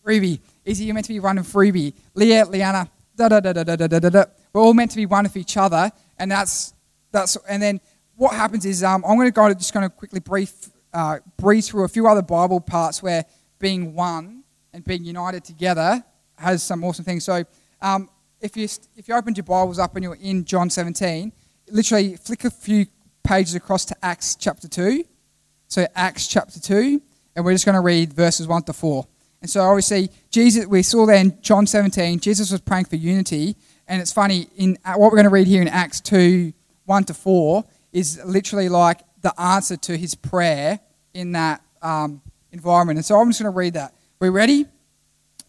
Ruby. 0.03 0.39
Izzy, 0.65 0.85
you're 0.85 0.93
meant 0.93 1.07
to 1.07 1.13
be 1.13 1.19
one 1.19 1.37
with 1.37 1.55
Ruby. 1.55 1.95
Leah, 2.13 2.45
Liana, 2.45 2.91
da 3.15 3.27
da 3.27 3.39
da 3.39 3.53
da 3.53 3.63
da 3.63 3.75
da 3.75 3.87
da 3.87 4.09
da. 4.09 4.25
We're 4.53 4.61
all 4.61 4.75
meant 4.75 4.91
to 4.91 4.97
be 4.97 5.07
one 5.07 5.23
with 5.23 5.35
each 5.35 5.57
other, 5.57 5.91
and 6.19 6.29
that's 6.29 6.75
that's. 7.11 7.37
And 7.49 7.63
then 7.63 7.81
what 8.15 8.35
happens 8.35 8.67
is 8.67 8.83
um, 8.83 9.03
I'm 9.03 9.15
going 9.15 9.27
to 9.27 9.31
go 9.31 9.51
just 9.51 9.73
going 9.73 9.89
to 9.89 9.89
quickly 9.89 10.19
brief 10.19 10.69
uh, 10.95 11.19
breeze 11.37 11.69
through 11.69 11.83
a 11.83 11.89
few 11.89 12.07
other 12.07 12.21
Bible 12.21 12.61
parts 12.61 13.03
where 13.03 13.25
being 13.59 13.93
one 13.93 14.43
and 14.73 14.83
being 14.85 15.03
united 15.03 15.43
together 15.43 16.03
has 16.37 16.63
some 16.63 16.83
awesome 16.83 17.03
things. 17.03 17.25
So 17.25 17.43
um, 17.81 18.09
if 18.39 18.55
you 18.55 18.67
if 18.95 19.07
you 19.07 19.15
opened 19.15 19.37
your 19.37 19.43
Bibles 19.43 19.77
up 19.77 19.95
and 19.95 20.03
you're 20.03 20.15
in 20.15 20.45
John 20.45 20.69
17, 20.69 21.33
literally 21.69 22.15
flick 22.15 22.45
a 22.45 22.49
few 22.49 22.85
pages 23.23 23.55
across 23.55 23.83
to 23.85 23.95
Acts 24.01 24.35
chapter 24.35 24.69
2. 24.69 25.03
So 25.67 25.85
Acts 25.95 26.27
chapter 26.27 26.59
2, 26.59 27.01
and 27.35 27.43
we're 27.43 27.53
just 27.53 27.65
going 27.65 27.75
to 27.75 27.81
read 27.81 28.13
verses 28.13 28.47
1 28.47 28.63
to 28.63 28.73
4. 28.73 29.05
And 29.41 29.49
so 29.49 29.61
obviously, 29.61 30.09
Jesus, 30.31 30.65
we 30.65 30.81
saw 30.81 31.05
there 31.05 31.17
in 31.17 31.37
John 31.41 31.67
17, 31.67 32.19
Jesus 32.19 32.51
was 32.51 32.61
praying 32.61 32.85
for 32.85 32.95
unity. 32.95 33.57
And 33.87 34.01
it's 34.01 34.13
funny, 34.13 34.47
in 34.55 34.77
uh, 34.85 34.93
what 34.93 35.11
we're 35.11 35.17
going 35.17 35.25
to 35.25 35.29
read 35.29 35.47
here 35.47 35.61
in 35.61 35.67
Acts 35.67 35.99
2, 36.01 36.53
1 36.85 37.03
to 37.05 37.13
4, 37.13 37.63
is 37.91 38.21
literally 38.25 38.69
like 38.69 39.01
the 39.21 39.39
answer 39.41 39.75
to 39.75 39.97
his 39.97 40.15
prayer 40.15 40.79
in 41.15 41.31
that 41.31 41.63
um, 41.81 42.21
environment. 42.51 42.97
And 42.97 43.05
so 43.05 43.19
I'm 43.19 43.29
just 43.29 43.41
going 43.41 43.51
to 43.51 43.57
read 43.57 43.73
that. 43.73 43.93
We 44.19 44.29
ready? 44.29 44.65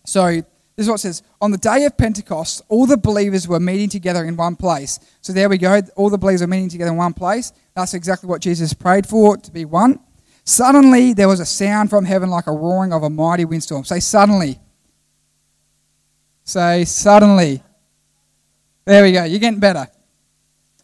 So 0.05 0.31
this 0.31 0.45
is 0.85 0.89
what 0.89 0.97
it 0.97 1.01
says. 1.01 1.23
On 1.41 1.51
the 1.51 1.59
day 1.59 1.85
of 1.85 1.99
Pentecost, 1.99 2.63
all 2.69 2.87
the 2.87 2.97
believers 2.97 3.47
were 3.49 3.61
meeting 3.61 3.89
together 3.89 4.25
in 4.25 4.37
one 4.37 4.57
place. 4.57 5.01
So 5.21 5.33
there 5.33 5.49
we 5.49 5.59
go. 5.59 5.83
All 5.97 6.09
the 6.09 6.19
believers 6.19 6.43
are 6.43 6.47
meeting 6.47 6.69
together 6.69 6.93
in 6.93 6.97
one 6.97 7.13
place. 7.13 7.53
That's 7.75 7.95
exactly 7.95 8.29
what 8.29 8.41
Jesus 8.41 8.73
prayed 8.73 9.07
for, 9.07 9.37
to 9.37 9.51
be 9.51 9.65
one. 9.65 10.01
Suddenly, 10.45 11.13
there 11.13 11.29
was 11.29 11.41
a 11.41 11.47
sound 11.47 11.91
from 11.91 12.05
heaven 12.05 12.31
like 12.31 12.47
a 12.47 12.53
roaring 12.53 12.93
of 12.93 13.03
a 13.03 13.11
mighty 13.11 13.45
windstorm. 13.45 13.85
Say, 13.85 13.99
suddenly. 14.01 14.61
Say, 16.45 16.85
suddenly. 16.85 17.63
There 18.85 19.03
we 19.03 19.11
go. 19.11 19.25
You're 19.25 19.41
getting 19.41 19.59
better. 19.59 19.89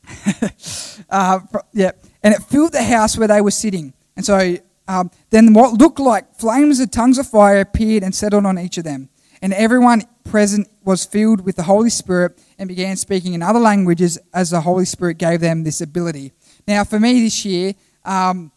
uh, 1.09 1.39
yeah. 1.73 1.93
And 2.25 2.35
it 2.35 2.43
filled 2.43 2.73
the 2.73 2.83
house 2.83 3.17
where 3.17 3.29
they 3.29 3.41
were 3.41 3.53
sitting. 3.53 3.93
And 4.17 4.25
so 4.27 4.57
um, 4.89 5.11
then 5.31 5.55
what 5.55 5.75
looked 5.75 6.01
like 6.01 6.35
flames 6.37 6.81
of 6.81 6.91
tongues 6.91 7.19
of 7.19 7.27
fire 7.27 7.61
appeared 7.61 8.03
and 8.03 8.15
settled 8.15 8.47
on 8.47 8.59
each 8.59 8.79
of 8.79 8.85
them. 8.85 9.09
And 9.41 9.53
everyone 9.53 10.03
present 10.25 10.69
was 10.85 11.05
filled 11.05 11.45
with 11.45 11.57
the 11.57 11.65
Holy 11.65 11.91
Spirit 11.91 12.41
and 12.59 12.69
began 12.69 12.97
speaking 12.97 13.35
in 13.35 13.43
other 13.43 13.59
languages 13.59 14.19
as 14.33 14.51
the 14.51 14.61
Holy 14.61 14.85
Spirit 14.85 15.19
gave 15.19 15.41
them 15.41 15.65
this 15.65 15.81
ability. 15.81 16.33
Now, 16.67 16.85
for 16.85 17.01
me 17.01 17.23
this 17.23 17.45
year, 17.45 17.75
um, 18.05 18.53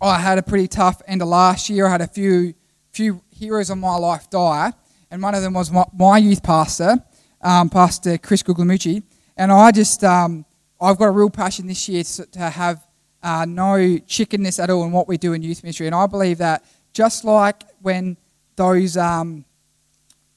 I 0.00 0.18
had 0.18 0.38
a 0.38 0.42
pretty 0.42 0.68
tough 0.68 1.02
end 1.06 1.22
of 1.22 1.28
last 1.28 1.68
year. 1.70 1.86
I 1.86 1.90
had 1.90 2.00
a 2.00 2.06
few 2.06 2.54
few 2.92 3.22
heroes 3.30 3.70
of 3.70 3.78
my 3.78 3.94
life 3.94 4.28
die, 4.28 4.72
and 5.10 5.22
one 5.22 5.34
of 5.34 5.42
them 5.42 5.54
was 5.54 5.70
my, 5.70 5.84
my 5.96 6.18
youth 6.18 6.42
pastor, 6.42 6.96
um, 7.42 7.68
Pastor 7.70 8.18
Chris 8.18 8.42
Guglielmucci. 8.42 9.02
And 9.36 9.52
I 9.52 9.70
just, 9.70 10.02
um, 10.02 10.44
I've 10.80 10.98
got 10.98 11.06
a 11.06 11.10
real 11.12 11.30
passion 11.30 11.68
this 11.68 11.88
year 11.88 12.02
to, 12.02 12.26
to 12.26 12.40
have 12.40 12.84
uh, 13.22 13.44
no 13.48 13.98
chickenness 13.98 14.58
at 14.58 14.70
all 14.70 14.84
in 14.84 14.92
what 14.92 15.08
we 15.08 15.16
do 15.16 15.32
in 15.32 15.42
youth 15.42 15.62
ministry. 15.62 15.86
And 15.86 15.94
I 15.94 16.06
believe 16.06 16.38
that 16.38 16.64
just 16.92 17.24
like 17.24 17.64
when 17.80 18.16
those 18.56 18.96
um, 18.96 19.44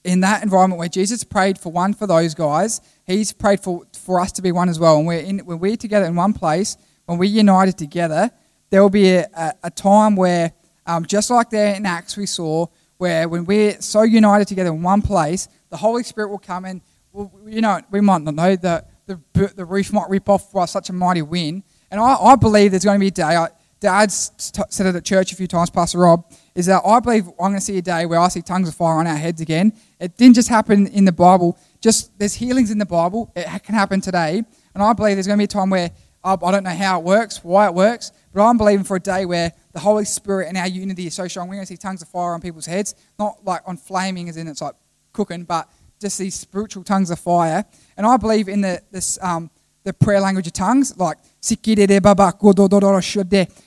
in 0.03 0.21
that 0.21 0.43
environment 0.43 0.79
where 0.79 0.89
Jesus 0.89 1.23
prayed 1.23 1.57
for 1.57 1.71
one 1.71 1.93
for 1.93 2.07
those 2.07 2.33
guys, 2.33 2.81
He's 3.05 3.31
prayed 3.31 3.59
for, 3.59 3.83
for 3.93 4.19
us 4.19 4.31
to 4.33 4.41
be 4.41 4.51
one 4.51 4.69
as 4.69 4.79
well. 4.79 4.97
And 4.97 5.07
we're 5.07 5.19
in, 5.19 5.39
when 5.39 5.59
we're 5.59 5.75
together 5.75 6.05
in 6.05 6.15
one 6.15 6.33
place, 6.33 6.77
when 7.05 7.17
we're 7.17 7.25
united 7.25 7.77
together, 7.77 8.31
there 8.69 8.81
will 8.81 8.89
be 8.89 9.11
a, 9.11 9.27
a, 9.35 9.53
a 9.65 9.71
time 9.71 10.15
where, 10.15 10.53
um, 10.85 11.05
just 11.05 11.29
like 11.29 11.50
there 11.50 11.75
in 11.75 11.85
Acts 11.85 12.17
we 12.17 12.25
saw, 12.25 12.67
where 12.97 13.27
when 13.27 13.45
we're 13.45 13.79
so 13.81 14.03
united 14.03 14.47
together 14.47 14.69
in 14.69 14.81
one 14.81 15.01
place, 15.01 15.47
the 15.69 15.77
Holy 15.77 16.03
Spirit 16.03 16.29
will 16.29 16.39
come 16.39 16.65
and, 16.65 16.81
well, 17.11 17.31
you 17.45 17.61
know, 17.61 17.81
we 17.91 18.01
might 18.01 18.21
not 18.21 18.35
know 18.35 18.55
that 18.55 18.89
the, 19.07 19.19
the 19.55 19.65
roof 19.65 19.91
might 19.91 20.09
rip 20.09 20.29
off 20.29 20.53
by 20.53 20.65
such 20.65 20.89
a 20.89 20.93
mighty 20.93 21.21
wind. 21.21 21.63
And 21.91 22.00
I, 22.00 22.15
I 22.15 22.36
believe 22.36 22.71
there's 22.71 22.86
going 22.86 23.00
to 23.00 23.03
be 23.03 23.07
a 23.07 23.12
day, 23.12 23.36
I, 23.36 23.50
Dad's 23.81 24.31
said 24.69 24.86
it 24.86 24.95
at 24.95 25.03
church 25.03 25.33
a 25.33 25.36
few 25.36 25.48
times, 25.48 25.69
Pastor 25.69 26.00
Rob, 26.00 26.25
is 26.55 26.67
that 26.67 26.81
I 26.86 27.00
believe 27.00 27.27
I'm 27.27 27.51
going 27.51 27.55
to 27.55 27.62
see 27.62 27.77
a 27.77 27.81
day 27.81 28.05
where 28.05 28.19
I 28.19 28.27
see 28.29 28.41
tongues 28.41 28.69
of 28.69 28.75
fire 28.75 29.00
on 29.00 29.07
our 29.07 29.17
heads 29.17 29.41
again. 29.41 29.74
It 30.00 30.17
didn't 30.17 30.36
just 30.36 30.50
happen 30.50 30.88
in 30.88 31.05
the 31.05 31.12
Bible, 31.12 31.57
just 31.81 32.17
there's 32.17 32.36
healings 32.36 32.71
in 32.71 32.77
the 32.77 32.86
Bible. 32.86 33.31
It 33.36 33.63
can 33.63 33.75
happen 33.75 34.00
today. 34.00 34.43
And 34.74 34.83
I 34.83 34.93
believe 34.93 35.15
there's 35.15 35.27
going 35.27 35.38
to 35.38 35.41
be 35.41 35.45
a 35.45 35.48
time 35.48 35.69
where 35.69 35.91
I 36.24 36.36
don't 36.36 36.63
know 36.63 36.69
how 36.69 37.00
it 37.00 37.03
works, 37.03 37.43
why 37.43 37.65
it 37.65 37.74
works, 37.74 38.12
but 38.33 38.48
I'm 38.48 38.57
believing 38.57 38.86
for 38.86 38.95
a 38.95 39.00
day 39.00 39.25
where 39.25 39.51
the 39.74 39.79
Holy 39.79 40.05
Spirit 40.05 40.48
and 40.48 40.57
our 40.57 40.67
unity 40.67 41.07
is 41.07 41.15
so 41.15 41.27
strong. 41.27 41.48
We're 41.48 41.55
going 41.55 41.65
to 41.65 41.74
see 41.74 41.77
tongues 41.77 42.03
of 42.03 42.07
fire 42.07 42.33
on 42.33 42.41
people's 42.41 42.67
heads, 42.67 42.93
not 43.17 43.43
like 43.43 43.62
on 43.65 43.77
flaming, 43.77 44.29
as 44.29 44.38
in 44.38 44.48
it's 44.48 44.62
like 44.62 44.75
cooking, 45.13 45.43
but 45.43 45.67
just 46.00 46.19
these 46.19 46.36
spiritual 46.36 46.83
tongues 46.83 47.10
of 47.10 47.17
fire. 47.17 47.65
And 47.98 48.05
I 48.05 48.17
believe 48.17 48.48
in 48.48 48.62
the 48.62 48.81
this 48.91 49.17
um, 49.24 49.50
the 49.83 49.93
prayer 49.93 50.19
language 50.19 50.45
of 50.45 50.53
tongues, 50.53 50.95
like 50.98 51.17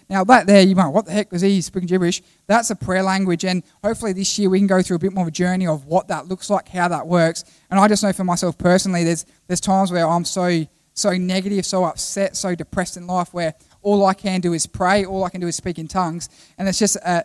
now 0.08 0.22
that 0.24 0.46
there, 0.46 0.62
you 0.62 0.76
might, 0.76 0.88
what 0.88 1.06
the 1.06 1.12
heck 1.12 1.32
was 1.32 1.42
he 1.42 1.60
speaking 1.60 1.88
gibberish? 1.88 2.22
That's 2.46 2.70
a 2.70 2.76
prayer 2.76 3.02
language, 3.02 3.44
and 3.44 3.64
hopefully 3.82 4.12
this 4.12 4.38
year 4.38 4.48
we 4.48 4.58
can 4.58 4.68
go 4.68 4.80
through 4.80 4.96
a 4.96 4.98
bit 5.00 5.12
more 5.12 5.24
of 5.24 5.28
a 5.28 5.32
journey 5.32 5.66
of 5.66 5.84
what 5.84 6.06
that 6.08 6.28
looks 6.28 6.48
like, 6.48 6.68
how 6.68 6.86
that 6.88 7.06
works. 7.06 7.44
And 7.70 7.80
I 7.80 7.88
just 7.88 8.04
know 8.04 8.12
for 8.12 8.22
myself 8.22 8.56
personally, 8.56 9.02
there's 9.02 9.26
there's 9.48 9.60
times 9.60 9.90
where 9.90 10.06
I'm 10.08 10.24
so 10.24 10.66
so 10.94 11.10
negative, 11.10 11.66
so 11.66 11.84
upset, 11.84 12.36
so 12.36 12.54
depressed 12.54 12.96
in 12.96 13.08
life, 13.08 13.34
where 13.34 13.54
all 13.82 14.06
I 14.06 14.14
can 14.14 14.40
do 14.40 14.52
is 14.52 14.66
pray, 14.66 15.04
all 15.04 15.24
I 15.24 15.28
can 15.28 15.40
do 15.40 15.48
is 15.48 15.56
speak 15.56 15.80
in 15.80 15.88
tongues, 15.88 16.28
and 16.56 16.68
it's 16.68 16.78
just 16.78 16.96
uh, 17.04 17.24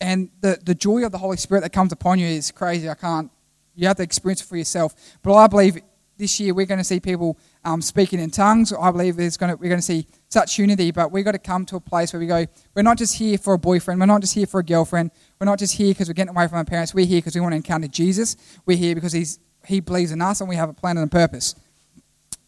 and 0.00 0.30
the 0.40 0.58
the 0.62 0.76
joy 0.76 1.04
of 1.04 1.10
the 1.10 1.18
Holy 1.18 1.36
Spirit 1.36 1.62
that 1.62 1.72
comes 1.72 1.90
upon 1.92 2.20
you 2.20 2.26
is 2.26 2.52
crazy. 2.52 2.88
I 2.88 2.94
can't. 2.94 3.32
You 3.74 3.88
have 3.88 3.96
to 3.96 4.02
experience 4.02 4.42
it 4.42 4.46
for 4.46 4.56
yourself. 4.56 4.94
But 5.22 5.34
I 5.34 5.46
believe 5.46 5.80
this 6.18 6.38
year 6.40 6.52
we're 6.52 6.66
going 6.66 6.78
to 6.78 6.84
see 6.84 7.00
people 7.00 7.38
um, 7.64 7.80
speaking 7.80 8.20
in 8.20 8.30
tongues. 8.30 8.72
I 8.72 8.90
believe 8.90 9.16
there's 9.16 9.36
going 9.36 9.50
to, 9.50 9.56
we're 9.56 9.68
going 9.68 9.80
to 9.80 9.86
see 9.86 10.06
such 10.28 10.58
unity, 10.58 10.90
but 10.90 11.10
we've 11.12 11.24
got 11.24 11.32
to 11.32 11.38
come 11.38 11.64
to 11.66 11.76
a 11.76 11.80
place 11.80 12.12
where 12.12 12.20
we 12.20 12.26
go, 12.26 12.44
we're 12.74 12.82
not 12.82 12.98
just 12.98 13.14
here 13.16 13.38
for 13.38 13.54
a 13.54 13.58
boyfriend, 13.58 14.00
we're 14.00 14.06
not 14.06 14.20
just 14.20 14.34
here 14.34 14.46
for 14.46 14.60
a 14.60 14.64
girlfriend, 14.64 15.10
we're 15.40 15.46
not 15.46 15.58
just 15.58 15.74
here 15.74 15.92
because 15.92 16.08
we're 16.08 16.14
getting 16.14 16.34
away 16.34 16.46
from 16.48 16.58
our 16.58 16.64
parents, 16.64 16.92
we're 16.92 17.06
here 17.06 17.18
because 17.18 17.34
we 17.34 17.40
want 17.40 17.52
to 17.52 17.56
encounter 17.56 17.88
Jesus, 17.88 18.36
we're 18.66 18.76
here 18.76 18.94
because 18.94 19.12
he's, 19.12 19.38
he 19.66 19.80
believes 19.80 20.12
in 20.12 20.20
us 20.20 20.40
and 20.40 20.48
we 20.48 20.56
have 20.56 20.68
a 20.68 20.74
plan 20.74 20.98
and 20.98 21.06
a 21.06 21.10
purpose. 21.10 21.54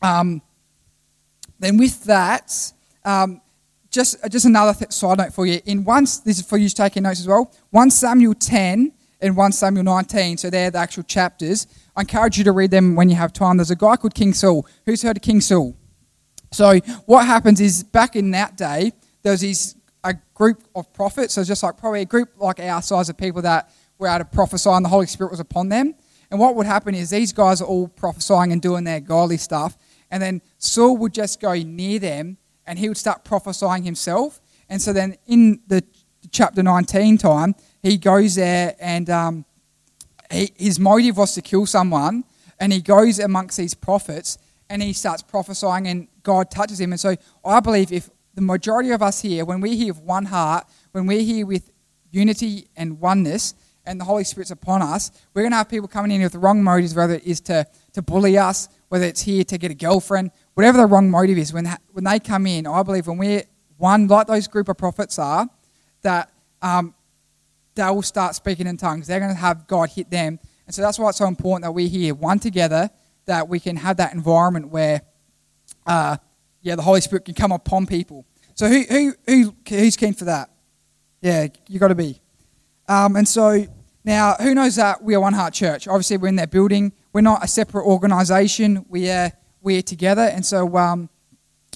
Um, 0.02 0.42
then 1.58 1.76
with 1.76 2.04
that, 2.04 2.72
um, 3.04 3.40
just, 3.90 4.16
just 4.30 4.46
another 4.46 4.76
th- 4.76 4.92
side 4.92 5.18
note 5.18 5.32
for 5.32 5.46
you. 5.46 5.60
In 5.66 5.84
once, 5.84 6.18
this 6.18 6.38
is 6.38 6.46
for 6.46 6.56
you 6.56 6.68
taking 6.68 7.02
notes 7.02 7.20
as 7.20 7.28
well. 7.28 7.52
1 7.70 7.90
Samuel 7.90 8.34
10 8.34 8.92
and 9.20 9.36
1 9.36 9.52
Samuel 9.52 9.84
19, 9.84 10.38
so 10.38 10.48
they're 10.48 10.70
the 10.70 10.78
actual 10.78 11.02
chapters. 11.02 11.66
I 12.00 12.04
encourage 12.04 12.38
you 12.38 12.44
to 12.44 12.52
read 12.52 12.70
them 12.70 12.94
when 12.94 13.10
you 13.10 13.16
have 13.16 13.30
time. 13.30 13.58
There's 13.58 13.70
a 13.70 13.76
guy 13.76 13.94
called 13.96 14.14
King 14.14 14.32
Saul. 14.32 14.66
Who's 14.86 15.02
heard 15.02 15.18
of 15.18 15.22
King 15.22 15.42
Saul? 15.42 15.76
So 16.50 16.78
what 17.04 17.26
happens 17.26 17.60
is 17.60 17.84
back 17.84 18.16
in 18.16 18.30
that 18.30 18.56
day, 18.56 18.92
there 19.20 19.32
was 19.32 19.42
these, 19.42 19.76
a 20.02 20.14
group 20.32 20.64
of 20.74 20.90
prophets, 20.94 21.34
so 21.34 21.44
just 21.44 21.62
like 21.62 21.76
probably 21.76 22.00
a 22.00 22.06
group 22.06 22.30
like 22.38 22.58
our 22.58 22.80
size 22.80 23.10
of 23.10 23.18
people 23.18 23.42
that 23.42 23.70
were 23.98 24.08
able 24.08 24.20
to 24.20 24.24
prophesy 24.24 24.70
and 24.70 24.82
the 24.82 24.88
Holy 24.88 25.04
Spirit 25.04 25.30
was 25.30 25.40
upon 25.40 25.68
them. 25.68 25.94
And 26.30 26.40
what 26.40 26.54
would 26.54 26.64
happen 26.64 26.94
is 26.94 27.10
these 27.10 27.34
guys 27.34 27.60
are 27.60 27.66
all 27.66 27.88
prophesying 27.88 28.50
and 28.50 28.62
doing 28.62 28.84
their 28.84 29.00
godly 29.00 29.36
stuff. 29.36 29.76
And 30.10 30.22
then 30.22 30.40
Saul 30.56 30.96
would 30.96 31.12
just 31.12 31.38
go 31.38 31.52
near 31.52 31.98
them 31.98 32.38
and 32.66 32.78
he 32.78 32.88
would 32.88 32.96
start 32.96 33.24
prophesying 33.24 33.82
himself. 33.82 34.40
And 34.70 34.80
so 34.80 34.94
then 34.94 35.18
in 35.26 35.60
the 35.66 35.84
chapter 36.30 36.62
19 36.62 37.18
time, 37.18 37.54
he 37.82 37.98
goes 37.98 38.36
there 38.36 38.74
and 38.80 39.10
um, 39.10 39.44
he, 40.30 40.52
his 40.56 40.78
motive 40.78 41.16
was 41.16 41.34
to 41.34 41.42
kill 41.42 41.66
someone, 41.66 42.24
and 42.58 42.72
he 42.72 42.80
goes 42.80 43.18
amongst 43.18 43.56
these 43.56 43.74
prophets 43.74 44.38
and 44.68 44.82
he 44.82 44.92
starts 44.92 45.20
prophesying, 45.20 45.88
and 45.88 46.06
God 46.22 46.50
touches 46.50 46.80
him. 46.80 46.92
And 46.92 47.00
so 47.00 47.16
I 47.44 47.58
believe 47.58 47.92
if 47.92 48.08
the 48.34 48.40
majority 48.40 48.90
of 48.92 49.02
us 49.02 49.20
here, 49.20 49.44
when 49.44 49.60
we're 49.60 49.74
here 49.74 49.92
with 49.92 50.02
one 50.02 50.26
heart, 50.26 50.64
when 50.92 51.06
we're 51.06 51.22
here 51.22 51.44
with 51.44 51.72
unity 52.12 52.68
and 52.76 53.00
oneness, 53.00 53.54
and 53.86 54.00
the 54.00 54.04
Holy 54.04 54.22
Spirit's 54.22 54.52
upon 54.52 54.82
us, 54.82 55.10
we're 55.34 55.42
going 55.42 55.50
to 55.50 55.56
have 55.56 55.68
people 55.68 55.88
coming 55.88 56.12
in 56.12 56.22
with 56.22 56.32
the 56.32 56.38
wrong 56.38 56.62
motives, 56.62 56.94
whether 56.94 57.14
it 57.14 57.24
is 57.24 57.40
to, 57.40 57.66
to 57.92 58.02
bully 58.02 58.38
us, 58.38 58.68
whether 58.88 59.04
it's 59.04 59.22
here 59.22 59.42
to 59.42 59.58
get 59.58 59.70
a 59.70 59.74
girlfriend, 59.74 60.30
whatever 60.54 60.78
the 60.78 60.86
wrong 60.86 61.10
motive 61.10 61.38
is. 61.38 61.52
When, 61.52 61.66
when 61.92 62.04
they 62.04 62.20
come 62.20 62.46
in, 62.46 62.66
I 62.66 62.82
believe 62.84 63.08
when 63.08 63.18
we're 63.18 63.42
one, 63.78 64.06
like 64.06 64.28
those 64.28 64.46
group 64.46 64.68
of 64.68 64.76
prophets 64.76 65.18
are, 65.18 65.48
that 66.02 66.30
um, 66.62 66.94
they 67.80 67.90
will 67.90 68.02
start 68.02 68.34
speaking 68.34 68.66
in 68.66 68.76
tongues. 68.76 69.06
They're 69.06 69.20
going 69.20 69.32
to 69.32 69.40
have 69.40 69.66
God 69.66 69.88
hit 69.88 70.10
them. 70.10 70.38
And 70.66 70.74
so 70.74 70.82
that's 70.82 70.98
why 70.98 71.08
it's 71.08 71.18
so 71.18 71.26
important 71.26 71.64
that 71.64 71.72
we're 71.72 71.88
here, 71.88 72.14
one 72.14 72.38
together, 72.38 72.90
that 73.24 73.48
we 73.48 73.58
can 73.58 73.76
have 73.76 73.96
that 73.96 74.12
environment 74.12 74.68
where 74.68 75.02
uh, 75.86 76.16
yeah, 76.62 76.76
the 76.76 76.82
Holy 76.82 77.00
Spirit 77.00 77.24
can 77.24 77.34
come 77.34 77.52
upon 77.52 77.86
people. 77.86 78.26
So 78.54 78.68
who, 78.68 78.82
who, 78.82 79.14
who 79.26 79.54
who's 79.68 79.96
keen 79.96 80.12
for 80.12 80.26
that? 80.26 80.50
Yeah, 81.22 81.48
you 81.68 81.78
got 81.78 81.88
to 81.88 81.94
be. 81.94 82.20
Um, 82.88 83.16
and 83.16 83.26
so 83.26 83.66
now, 84.04 84.34
who 84.34 84.54
knows 84.54 84.76
that 84.76 85.02
we 85.02 85.14
are 85.14 85.20
One 85.20 85.32
Heart 85.32 85.54
Church? 85.54 85.88
Obviously, 85.88 86.18
we're 86.18 86.28
in 86.28 86.36
that 86.36 86.50
building. 86.50 86.92
We're 87.12 87.22
not 87.22 87.42
a 87.42 87.48
separate 87.48 87.86
organisation. 87.86 88.84
We 88.88 89.10
are 89.10 89.32
we're 89.62 89.82
together, 89.82 90.22
and 90.22 90.44
so 90.44 90.76
um, 90.76 91.08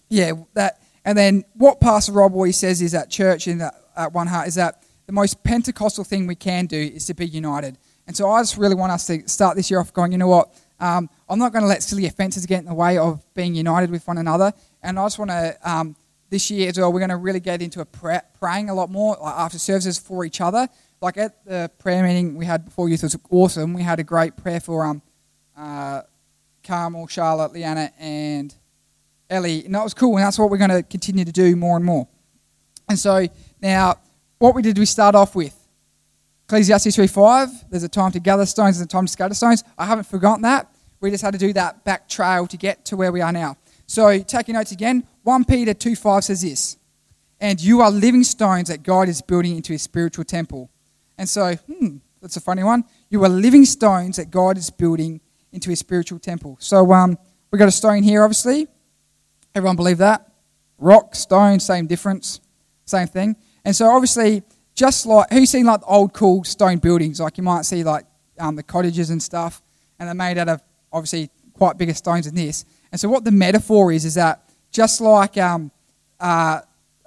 yeah, 0.09 0.33
that. 0.55 0.81
And 1.07 1.19
then 1.19 1.45
what 1.55 1.81
Pastor 1.81 2.13
Rob 2.13 2.33
always 2.33 2.57
says 2.57 2.81
is 2.81 2.95
at 2.95 3.11
church 3.11 3.47
in 3.47 3.59
that, 3.59 3.75
at 3.97 4.13
One 4.13 4.27
Heart 4.27 4.49
is 4.49 4.55
that 4.55 4.84
the 5.07 5.13
most 5.13 5.43
Pentecostal 5.45 6.05
thing 6.05 6.27
we 6.27 6.35
can 6.35 6.67
do 6.67 6.79
is 6.79 7.07
to 7.07 7.15
be 7.15 7.27
united. 7.27 7.79
And 8.07 8.17
so 8.17 8.31
I 8.31 8.41
just 8.43 8.57
really 8.57 8.75
want 8.75 8.93
us 8.93 9.07
to 9.07 9.27
start 9.29 9.57
this 9.57 9.71
year 9.71 9.81
off 9.81 9.93
going, 9.93 10.13
you 10.13 10.19
know 10.19 10.29
what? 10.29 10.55
Um, 10.81 11.09
I'm 11.29 11.39
not 11.39 11.53
going 11.53 11.63
to 11.63 11.69
let 11.69 11.83
silly 11.83 12.07
offences 12.07 12.47
get 12.47 12.61
in 12.61 12.67
the 12.67 12.75
way 12.75 12.99
of 12.99 13.23
being 13.35 13.55
united 13.55 13.91
with 13.91 14.07
one 14.07 14.19
another. 14.19 14.53
And 14.83 14.99
I 14.99 15.05
just 15.07 15.19
want 15.19 15.31
to, 15.31 15.57
um, 15.63 15.97
this 16.31 16.51
year 16.51 16.69
as 16.69 16.79
well, 16.79 16.93
we're 16.93 17.01
going 17.01 17.11
to 17.11 17.17
really 17.17 17.41
get 17.41 17.63
into 17.63 17.81
a 17.81 17.85
prayer, 17.85 18.23
praying 18.39 18.71
a 18.71 18.75
lot 18.75 18.91
more 18.91 19.17
like 19.21 19.35
after 19.35 19.59
services 19.59 19.99
for 19.99 20.25
each 20.25 20.41
other. 20.41 20.69
Like 21.01 21.17
at 21.17 21.45
the 21.45 21.71
prayer 21.79 22.03
meeting 22.03 22.37
we 22.37 22.45
had 22.45 22.65
before 22.65 22.89
youth 22.89 23.03
was 23.03 23.17
awesome. 23.31 23.73
We 23.75 23.83
had 23.83 24.01
a 24.01 24.05
great 24.05 24.37
prayer 24.37 24.61
for 24.61 24.85
um, 24.85 25.03
uh, 25.57 26.03
Carmel, 26.63 27.07
Charlotte, 27.07 27.53
Leanna, 27.53 27.93
and 27.99 28.55
Ellie. 29.31 29.65
And 29.65 29.75
that 29.75 29.85
was 29.85 29.95
cool. 29.95 30.17
And 30.17 30.25
that's 30.25 30.39
what 30.39 30.51
we're 30.51 30.59
going 30.59 30.71
to 30.71 30.83
continue 30.83 31.25
to 31.25 31.33
do 31.33 31.57
more 31.57 31.77
and 31.77 31.85
more. 31.85 32.09
And 32.89 32.99
so 32.99 33.27
now, 33.61 33.97
what 34.45 34.55
we 34.55 34.61
did, 34.61 34.77
we 34.77 34.85
start 34.85 35.15
off 35.15 35.35
with 35.35 35.59
Ecclesiastes 36.45 36.95
3.5, 36.99 37.71
there's 37.71 37.83
a 37.83 37.89
time 37.89 38.13
to 38.13 38.21
gather 38.21 38.45
stones 38.45 38.79
and 38.79 38.87
a 38.87 38.89
time 38.93 39.07
to 39.07 39.11
scatter 39.11 39.33
stones. 39.33 39.65
I 39.79 39.87
haven't 39.87 40.05
forgotten 40.05 40.43
that. 40.43 40.71
We 41.01 41.11
just 41.11 41.25
had 41.25 41.33
to 41.33 41.39
do 41.39 41.55
that 41.55 41.83
back 41.85 42.11
trail 42.11 42.47
to 42.49 42.57
get 42.59 42.85
to 42.87 42.97
where 42.99 43.11
we 43.11 43.23
are 43.23 43.33
now. 43.33 43.57
So 43.87 44.19
taking 44.19 44.55
notes 44.55 44.71
again, 44.71 45.09
1 45.23 45.47
Peter 45.47 45.73
2.5 45.73 46.25
says 46.25 46.43
this, 46.43 46.77
And 47.41 47.59
you 47.59 47.81
are 47.81 47.91
living 47.91 48.23
stones 48.23 48.69
that 48.69 48.83
God 48.83 49.09
is 49.09 49.23
building 49.23 49.57
into 49.57 49.73
his 49.73 49.81
spiritual 49.81 50.27
temple. 50.27 50.71
And 51.17 51.27
so, 51.27 51.55
hmm, 51.55 51.97
that's 52.21 52.37
a 52.37 52.41
funny 52.43 52.65
one. 52.65 52.85
You 53.09 53.25
are 53.25 53.31
living 53.31 53.65
stones 53.65 54.19
that 54.19 54.31
God 54.31 54.59
is 54.59 54.69
building 54.69 55.23
into 55.53 55.71
his 55.71 55.79
spiritual 55.79 56.19
temple. 56.19 56.59
So 56.61 56.93
um, 56.93 57.17
we've 57.51 57.59
got 57.59 57.69
a 57.69 57.73
stone 57.73 58.03
here, 58.03 58.23
obviously. 58.23 58.69
Everyone 59.55 59.77
believe 59.77 59.99
that? 59.99 60.31
Rock, 60.77 61.15
stone, 61.15 61.61
same 61.61 61.87
difference, 61.87 62.43
same 62.85 63.07
thing. 63.07 63.37
And 63.65 63.75
so 63.75 63.87
obviously 63.89 64.43
just 64.75 65.07
like 65.07 65.31
who's 65.31 65.51
seen 65.51 65.67
like 65.67 65.81
old 65.87 66.13
cool 66.13 66.45
stone 66.45 66.79
buildings? 66.79 67.21
Like 67.21 67.39
you 67.39 67.45
might 67.45 67.65
see 67.65 67.85
like 67.85 68.07
um, 68.39 68.57
the 68.57 68.63
cottages 68.63 69.11
and 69.11 69.23
stuff 69.23 69.63
and 69.99 70.09
they're 70.09 70.15
made 70.15 70.39
out 70.39 70.49
of 70.49 70.63
obviously 70.93 71.31
quite 71.53 71.79
bigger 71.79 71.95
stones 71.95 72.27
than 72.27 72.35
this. 72.35 72.65
And 72.91 73.01
so 73.01 73.09
what 73.09 73.25
the 73.25 73.31
metaphor 73.31 73.93
is 73.93 74.05
is 74.05 74.15
that 74.15 74.49
just 74.71 75.01
like 75.01 75.37
um, 75.39 75.71
uh, 76.19 76.61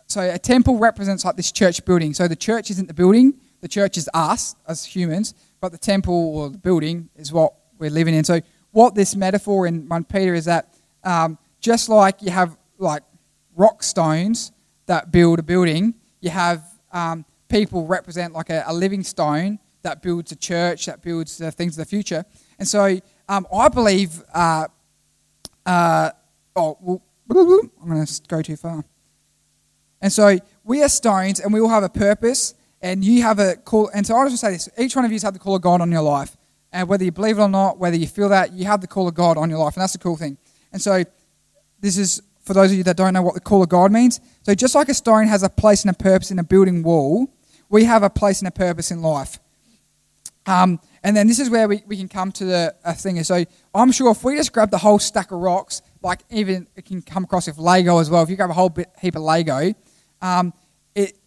so 0.07 0.21
a 0.21 0.39
temple 0.39 0.77
represents 0.77 1.25
like 1.25 1.35
this 1.35 1.51
church 1.51 1.83
building. 1.83 2.13
So 2.13 2.27
the 2.27 2.35
church 2.35 2.71
isn't 2.71 2.87
the 2.87 2.93
building 2.93 3.33
the 3.61 3.67
church 3.67 3.97
is 3.97 4.09
us 4.13 4.55
as 4.67 4.85
humans 4.85 5.33
but 5.59 5.71
the 5.71 5.77
temple 5.77 6.37
or 6.37 6.49
the 6.49 6.57
building 6.57 7.09
is 7.15 7.31
what 7.31 7.53
we're 7.79 7.89
living 7.89 8.13
in. 8.13 8.23
So 8.23 8.41
what 8.71 8.95
this 8.95 9.15
metaphor 9.15 9.67
in 9.67 9.87
1 9.89 10.03
peter 10.05 10.33
is 10.33 10.45
that 10.45 10.73
um, 11.03 11.37
just 11.59 11.89
like 11.89 12.21
you 12.21 12.31
have 12.31 12.57
like 12.77 13.03
rock 13.55 13.81
stones 13.81 14.51
that 14.85 15.11
build 15.11 15.39
a 15.39 15.43
building 15.43 15.93
you 16.21 16.29
have 16.29 16.63
um, 16.91 17.25
people 17.47 17.86
represent 17.86 18.33
like 18.33 18.50
a, 18.50 18.63
a 18.67 18.74
living 18.74 19.03
stone 19.03 19.59
that 19.81 20.01
builds 20.01 20.31
a 20.31 20.36
church, 20.36 20.86
that 20.86 21.01
builds 21.01 21.38
things 21.55 21.77
of 21.77 21.86
the 21.86 21.89
future. 21.89 22.25
And 22.59 22.67
so 22.67 23.00
um, 23.29 23.47
I 23.53 23.69
believe, 23.69 24.24
uh, 24.33 24.67
uh, 25.65 26.12
oh, 26.55 26.77
well, 26.81 27.01
I'm 27.29 27.89
going 27.89 28.05
to 28.05 28.21
go 28.27 28.41
too 28.41 28.55
far. 28.55 28.83
And 30.01 30.12
so 30.12 30.38
we 30.63 30.84
are 30.84 30.89
stones 30.89 31.39
and 31.39 31.53
we 31.53 31.60
all 31.60 31.69
have 31.69 31.84
a 31.84 31.89
purpose 31.89 32.53
and 32.82 33.03
you 33.03 33.23
have 33.23 33.39
a 33.39 33.56
call. 33.56 33.89
And 33.93 34.06
so 34.06 34.15
I 34.15 34.30
just 34.30 34.41
say 34.41 34.51
this 34.51 34.69
each 34.77 34.95
one 34.95 35.06
of 35.06 35.12
you 35.12 35.15
has 35.15 35.23
had 35.23 35.36
the 35.36 35.39
call 35.39 35.56
of 35.56 35.62
God 35.62 35.82
on 35.82 35.91
your 35.91 36.01
life. 36.01 36.38
And 36.71 36.88
whether 36.88 37.03
you 37.03 37.12
believe 37.12 37.39
it 37.39 37.41
or 37.41 37.49
not, 37.49 37.80
whether 37.80 37.95
you 37.95 38.08
feel 38.08 38.30
that, 38.30 38.53
you 38.53 38.65
have 38.65 38.82
the 38.82 38.88
call 38.88 39.08
of 39.08 39.15
God 39.15 39.38
on 39.38 39.49
your 39.49 39.60
life. 39.60 39.75
And 39.75 39.82
that's 39.82 39.93
the 39.93 39.99
cool 39.99 40.17
thing. 40.17 40.38
And 40.71 40.82
so 40.82 41.03
this 41.80 41.97
is 41.97 42.21
for 42.47 42.53
those 42.53 42.71
of 42.71 42.77
you 42.77 42.83
that 42.86 42.97
don't 42.97 43.13
know 43.13 43.21
what 43.21 43.36
the 43.36 43.41
call 43.41 43.62
of 43.62 43.69
God 43.69 43.91
means. 43.91 44.19
So 44.43 44.55
just 44.55 44.73
like 44.73 44.89
a 44.89 44.93
stone 44.93 45.27
has 45.27 45.43
a 45.43 45.49
place 45.49 45.83
and 45.83 45.91
a 45.91 45.97
purpose 45.97 46.31
in 46.31 46.39
a 46.39 46.43
building 46.43 46.81
wall, 46.81 47.27
we 47.69 47.83
have 47.83 48.01
a 48.01 48.10
place 48.10 48.39
and 48.39 48.47
a 48.47 48.51
purpose 48.51 48.89
in 48.89 49.01
life. 49.01 49.39
Um, 50.45 50.79
and 51.03 51.15
then 51.15 51.27
this 51.27 51.39
is 51.39 51.49
where 51.49 51.67
we, 51.67 51.83
we 51.86 51.97
can 51.97 52.07
come 52.07 52.31
to 52.33 52.45
the 52.45 52.75
a 52.86 52.93
thing. 52.93 53.21
So 53.23 53.43
I'm 53.75 53.91
sure 53.91 54.12
if 54.12 54.23
we 54.23 54.38
just 54.38 54.53
grab 54.53 54.71
the 54.71 54.77
whole 54.77 54.97
stack 54.97 55.31
of 55.31 55.39
rocks, 55.39 55.81
like 56.01 56.21
even 56.29 56.67
it 56.75 56.86
can 56.86 57.01
come 57.01 57.25
across 57.25 57.47
with 57.47 57.57
Lego 57.57 57.99
as 57.99 58.10
well. 58.10 58.23
If 58.23 58.29
you 58.29 58.38
grab 58.38 58.49
a 58.49 58.53
whole 58.53 58.69
bit, 58.69 58.89
heap 59.01 59.17
of 59.17 59.23
Lego, 59.23 59.73
um, 60.21 60.53
it 60.95 61.17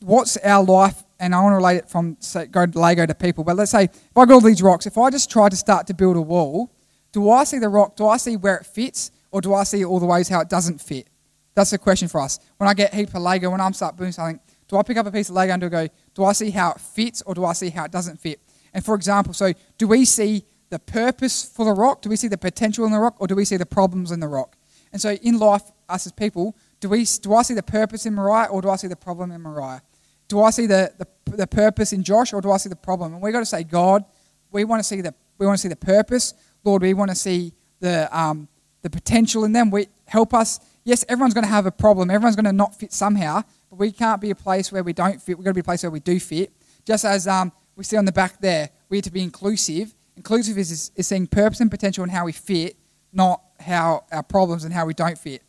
what's 0.00 0.36
our 0.38 0.64
life? 0.64 1.04
And 1.18 1.34
I 1.34 1.40
want 1.40 1.52
to 1.52 1.56
relate 1.56 1.76
it 1.76 1.88
from 1.88 2.16
say, 2.20 2.46
go 2.46 2.66
to 2.66 2.78
Lego 2.78 3.06
to 3.06 3.14
people. 3.14 3.44
But 3.44 3.56
let's 3.56 3.70
say 3.70 3.84
if 3.84 4.16
I 4.16 4.24
got 4.26 4.34
all 4.34 4.40
these 4.40 4.62
rocks, 4.62 4.86
if 4.86 4.98
I 4.98 5.10
just 5.10 5.30
try 5.30 5.48
to 5.48 5.56
start 5.56 5.86
to 5.86 5.94
build 5.94 6.16
a 6.16 6.20
wall, 6.20 6.72
do 7.12 7.30
I 7.30 7.44
see 7.44 7.58
the 7.58 7.68
rock? 7.68 7.96
Do 7.96 8.06
I 8.08 8.16
see 8.16 8.36
where 8.36 8.56
it 8.56 8.66
fits, 8.66 9.10
or 9.36 9.42
do 9.42 9.52
I 9.52 9.64
see 9.64 9.84
all 9.84 10.00
the 10.00 10.06
ways 10.06 10.30
how 10.30 10.40
it 10.40 10.48
doesn't 10.48 10.80
fit? 10.80 11.08
That's 11.54 11.68
the 11.68 11.76
question 11.76 12.08
for 12.08 12.22
us. 12.22 12.38
When 12.56 12.70
I 12.70 12.72
get 12.72 12.94
heap 12.94 13.14
of 13.14 13.20
Lego, 13.20 13.50
when 13.50 13.60
I'm 13.60 13.74
start 13.74 13.94
building 13.94 14.12
something, 14.12 14.40
do 14.66 14.78
I 14.78 14.82
pick 14.82 14.96
up 14.96 15.04
a 15.04 15.12
piece 15.12 15.28
of 15.28 15.34
Lego 15.34 15.52
and 15.52 15.60
do 15.60 15.66
I 15.66 15.68
go, 15.68 15.88
do 16.14 16.24
I 16.24 16.32
see 16.32 16.48
how 16.48 16.70
it 16.70 16.80
fits 16.80 17.20
or 17.20 17.34
do 17.34 17.44
I 17.44 17.52
see 17.52 17.68
how 17.68 17.84
it 17.84 17.92
doesn't 17.92 18.18
fit? 18.18 18.40
And 18.72 18.82
for 18.82 18.94
example, 18.94 19.34
so 19.34 19.52
do 19.76 19.88
we 19.88 20.06
see 20.06 20.46
the 20.70 20.78
purpose 20.78 21.44
for 21.44 21.66
the 21.66 21.74
rock? 21.74 22.00
Do 22.00 22.08
we 22.08 22.16
see 22.16 22.28
the 22.28 22.38
potential 22.38 22.86
in 22.86 22.92
the 22.92 22.98
rock 22.98 23.16
or 23.18 23.26
do 23.26 23.34
we 23.34 23.44
see 23.44 23.58
the 23.58 23.66
problems 23.66 24.10
in 24.10 24.20
the 24.20 24.26
rock? 24.26 24.56
And 24.90 25.02
so 25.02 25.10
in 25.10 25.38
life, 25.38 25.64
us 25.86 26.06
as 26.06 26.12
people, 26.12 26.56
do, 26.80 26.88
we, 26.88 27.04
do 27.20 27.34
I 27.34 27.42
see 27.42 27.52
the 27.52 27.62
purpose 27.62 28.06
in 28.06 28.14
Mariah 28.14 28.48
or 28.48 28.62
do 28.62 28.70
I 28.70 28.76
see 28.76 28.88
the 28.88 28.96
problem 28.96 29.32
in 29.32 29.42
Mariah? 29.42 29.80
Do 30.28 30.40
I 30.40 30.48
see 30.48 30.64
the, 30.64 30.94
the, 30.96 31.36
the 31.36 31.46
purpose 31.46 31.92
in 31.92 32.02
Josh 32.02 32.32
or 32.32 32.40
do 32.40 32.50
I 32.50 32.56
see 32.56 32.70
the 32.70 32.74
problem? 32.74 33.12
And 33.12 33.20
we've 33.20 33.34
got 33.34 33.40
to 33.40 33.44
say, 33.44 33.64
God, 33.64 34.02
we 34.50 34.64
want 34.64 34.80
to 34.80 34.84
see 34.84 35.02
the, 35.02 35.14
we 35.36 35.44
want 35.44 35.58
to 35.58 35.60
see 35.60 35.68
the 35.68 35.76
purpose. 35.76 36.32
Lord, 36.64 36.80
we 36.80 36.94
want 36.94 37.10
to 37.10 37.14
see 37.14 37.52
the, 37.80 38.08
um, 38.18 38.48
the 38.86 38.90
potential 38.90 39.44
in 39.44 39.52
them. 39.52 39.70
We, 39.70 39.88
help 40.06 40.32
us. 40.32 40.60
Yes, 40.84 41.04
everyone's 41.08 41.34
going 41.34 41.44
to 41.44 41.50
have 41.50 41.66
a 41.66 41.72
problem. 41.72 42.08
Everyone's 42.08 42.36
going 42.36 42.44
to 42.44 42.52
not 42.52 42.78
fit 42.78 42.92
somehow. 42.92 43.42
But 43.68 43.78
we 43.80 43.90
can't 43.90 44.20
be 44.20 44.30
a 44.30 44.34
place 44.34 44.70
where 44.70 44.84
we 44.84 44.92
don't 44.92 45.20
fit. 45.20 45.36
We've 45.36 45.44
got 45.44 45.50
to 45.50 45.54
be 45.54 45.60
a 45.60 45.64
place 45.64 45.82
where 45.82 45.90
we 45.90 46.00
do 46.00 46.20
fit. 46.20 46.52
Just 46.84 47.04
as 47.04 47.26
um, 47.26 47.50
we 47.74 47.82
see 47.82 47.96
on 47.96 48.04
the 48.04 48.12
back 48.12 48.40
there, 48.40 48.70
we 48.88 48.98
need 48.98 49.04
to 49.04 49.10
be 49.10 49.22
inclusive. 49.22 49.92
Inclusive 50.16 50.56
is, 50.56 50.92
is, 50.94 51.06
seeing 51.06 51.26
purpose 51.26 51.60
and 51.60 51.70
potential 51.70 52.04
in 52.04 52.10
how 52.10 52.24
we 52.24 52.32
fit, 52.32 52.76
not 53.12 53.42
how 53.58 54.04
our 54.12 54.22
problems 54.22 54.64
and 54.64 54.72
how 54.72 54.86
we 54.86 54.94
don't 54.94 55.18
fit. 55.18 55.42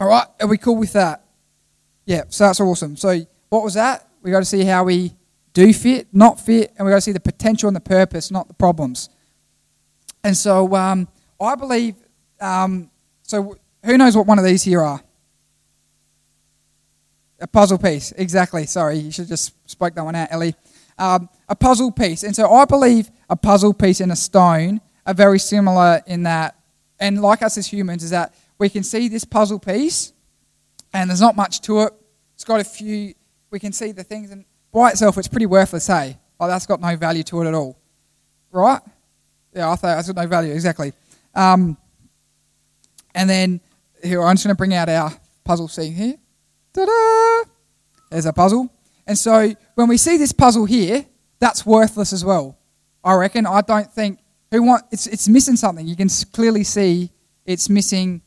All 0.00 0.08
right, 0.08 0.26
are 0.40 0.48
we 0.48 0.58
cool 0.58 0.76
with 0.76 0.92
that? 0.92 1.24
Yeah, 2.04 2.24
so 2.28 2.46
that's 2.46 2.60
awesome. 2.60 2.96
So 2.96 3.20
what 3.48 3.62
was 3.62 3.74
that? 3.74 4.08
We 4.22 4.32
got 4.32 4.40
to 4.40 4.44
see 4.44 4.64
how 4.64 4.84
we 4.84 5.14
do 5.54 5.72
fit, 5.72 6.08
not 6.12 6.40
fit, 6.40 6.72
and 6.76 6.84
we 6.84 6.90
got 6.90 6.96
to 6.96 7.00
see 7.00 7.12
the 7.12 7.20
potential 7.20 7.68
and 7.68 7.76
the 7.76 7.80
purpose, 7.80 8.30
not 8.30 8.48
the 8.48 8.54
problems. 8.54 9.08
And 10.24 10.36
so 10.36 10.74
um, 10.74 11.06
I 11.40 11.54
believe. 11.54 11.94
Um, 12.40 12.90
so 13.22 13.58
who 13.84 13.96
knows 13.98 14.16
what 14.16 14.26
one 14.26 14.38
of 14.38 14.44
these 14.44 14.62
here 14.62 14.82
are? 14.82 15.00
A 17.40 17.46
puzzle 17.46 17.78
piece, 17.78 18.12
exactly. 18.12 18.66
Sorry, 18.66 18.96
you 18.98 19.10
should 19.10 19.28
just 19.28 19.52
spoke 19.70 19.94
that 19.94 20.04
one 20.04 20.14
out, 20.14 20.28
Ellie. 20.30 20.54
Um, 20.98 21.28
a 21.48 21.54
puzzle 21.54 21.92
piece, 21.92 22.22
and 22.22 22.34
so 22.34 22.50
I 22.50 22.64
believe 22.64 23.10
a 23.28 23.36
puzzle 23.36 23.74
piece 23.74 24.00
and 24.00 24.10
a 24.10 24.16
stone 24.16 24.80
are 25.04 25.12
very 25.12 25.38
similar 25.38 26.00
in 26.06 26.22
that, 26.22 26.56
and 26.98 27.20
like 27.20 27.42
us 27.42 27.58
as 27.58 27.66
humans, 27.66 28.02
is 28.02 28.10
that 28.10 28.34
we 28.58 28.70
can 28.70 28.82
see 28.82 29.08
this 29.08 29.24
puzzle 29.24 29.58
piece, 29.58 30.14
and 30.94 31.10
there's 31.10 31.20
not 31.20 31.36
much 31.36 31.60
to 31.62 31.82
it. 31.82 31.92
It's 32.34 32.44
got 32.44 32.60
a 32.60 32.64
few. 32.64 33.12
We 33.50 33.60
can 33.60 33.72
see 33.72 33.92
the 33.92 34.02
things, 34.02 34.30
and 34.30 34.46
by 34.72 34.90
itself, 34.90 35.18
it's 35.18 35.28
pretty 35.28 35.46
worthless. 35.46 35.86
Hey, 35.86 36.16
that's 36.40 36.64
got 36.64 36.80
no 36.80 36.96
value 36.96 37.22
to 37.24 37.42
it 37.42 37.48
at 37.48 37.54
all, 37.54 37.78
right? 38.50 38.80
Yeah, 39.54 39.70
I 39.70 39.76
thought 39.76 39.96
that's 39.96 40.10
got 40.10 40.22
no 40.22 40.26
value 40.26 40.52
exactly. 40.54 40.94
Um, 41.34 41.76
and 43.16 43.28
then 43.28 43.60
here, 44.04 44.22
I'm 44.22 44.36
just 44.36 44.44
going 44.44 44.54
to 44.54 44.58
bring 44.58 44.74
out 44.74 44.88
our 44.88 45.10
puzzle 45.42 45.68
scene 45.68 45.94
here. 45.94 46.14
Ta-da! 46.74 47.50
There's 48.10 48.26
a 48.26 48.32
puzzle. 48.32 48.72
And 49.06 49.16
so 49.16 49.54
when 49.74 49.88
we 49.88 49.96
see 49.96 50.18
this 50.18 50.32
puzzle 50.32 50.66
here, 50.66 51.06
that's 51.40 51.64
worthless 51.64 52.12
as 52.12 52.24
well. 52.24 52.58
I 53.02 53.14
reckon. 53.14 53.46
I 53.46 53.62
don't 53.62 53.90
think 53.90 54.20
who 54.50 54.62
want 54.62 54.84
it's 54.90 55.06
it's 55.06 55.28
missing 55.28 55.56
something. 55.56 55.86
You 55.86 55.96
can 55.96 56.08
clearly 56.32 56.64
see 56.64 57.10
it's 57.44 57.68
missing 57.68 58.22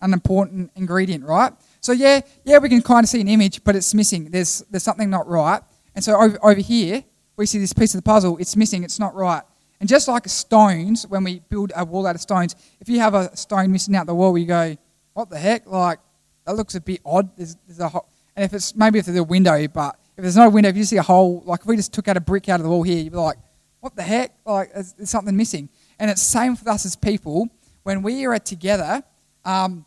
an 0.00 0.12
important 0.12 0.70
ingredient, 0.74 1.24
right? 1.24 1.52
So 1.80 1.92
yeah, 1.92 2.20
yeah, 2.44 2.58
we 2.58 2.68
can 2.68 2.82
kind 2.82 3.04
of 3.04 3.08
see 3.08 3.20
an 3.20 3.28
image, 3.28 3.64
but 3.64 3.74
it's 3.74 3.94
missing. 3.94 4.30
There's 4.30 4.64
there's 4.70 4.82
something 4.82 5.08
not 5.08 5.26
right. 5.28 5.62
And 5.94 6.04
so 6.04 6.20
over, 6.20 6.38
over 6.42 6.60
here, 6.60 7.04
we 7.36 7.46
see 7.46 7.58
this 7.58 7.72
piece 7.72 7.94
of 7.94 8.02
the 8.02 8.08
puzzle. 8.08 8.36
It's 8.38 8.56
missing. 8.56 8.84
It's 8.84 8.98
not 8.98 9.14
right. 9.14 9.42
And 9.80 9.88
just 9.88 10.08
like 10.08 10.26
stones, 10.28 11.06
when 11.06 11.22
we 11.24 11.40
build 11.48 11.72
a 11.76 11.84
wall 11.84 12.06
out 12.06 12.14
of 12.14 12.20
stones, 12.20 12.56
if 12.80 12.88
you 12.88 12.98
have 13.00 13.14
a 13.14 13.36
stone 13.36 13.70
missing 13.72 13.94
out 13.94 14.06
the 14.06 14.14
wall, 14.14 14.36
you 14.38 14.46
go, 14.46 14.76
"What 15.12 15.28
the 15.28 15.38
heck?" 15.38 15.66
Like 15.66 15.98
that 16.46 16.56
looks 16.56 16.74
a 16.74 16.80
bit 16.80 17.00
odd. 17.04 17.36
There's, 17.36 17.56
there's 17.66 17.80
a 17.80 17.90
and 18.36 18.44
if 18.44 18.52
it's 18.52 18.74
maybe 18.76 18.98
if 18.98 19.06
there's 19.06 19.18
a 19.18 19.24
window, 19.24 19.66
but 19.68 19.98
if 20.16 20.22
there's 20.22 20.36
no 20.36 20.48
window, 20.48 20.68
if 20.68 20.76
you 20.76 20.84
see 20.84 20.96
a 20.96 21.02
hole, 21.02 21.42
like 21.44 21.60
if 21.60 21.66
we 21.66 21.76
just 21.76 21.92
took 21.92 22.08
out 22.08 22.16
a 22.16 22.20
brick 22.20 22.48
out 22.48 22.60
of 22.60 22.64
the 22.64 22.70
wall 22.70 22.82
here, 22.82 22.98
you'd 22.98 23.12
be 23.12 23.18
like, 23.18 23.36
what 23.80 23.96
the 23.96 24.02
heck? 24.02 24.34
Like 24.44 24.72
there's, 24.72 24.94
something 25.04 25.36
missing. 25.36 25.68
And 25.98 26.10
it's 26.10 26.22
same 26.22 26.56
for 26.56 26.68
us 26.70 26.84
as 26.84 26.96
people. 26.96 27.48
When 27.82 28.02
we 28.02 28.26
are 28.26 28.38
together, 28.38 29.02
um, 29.44 29.86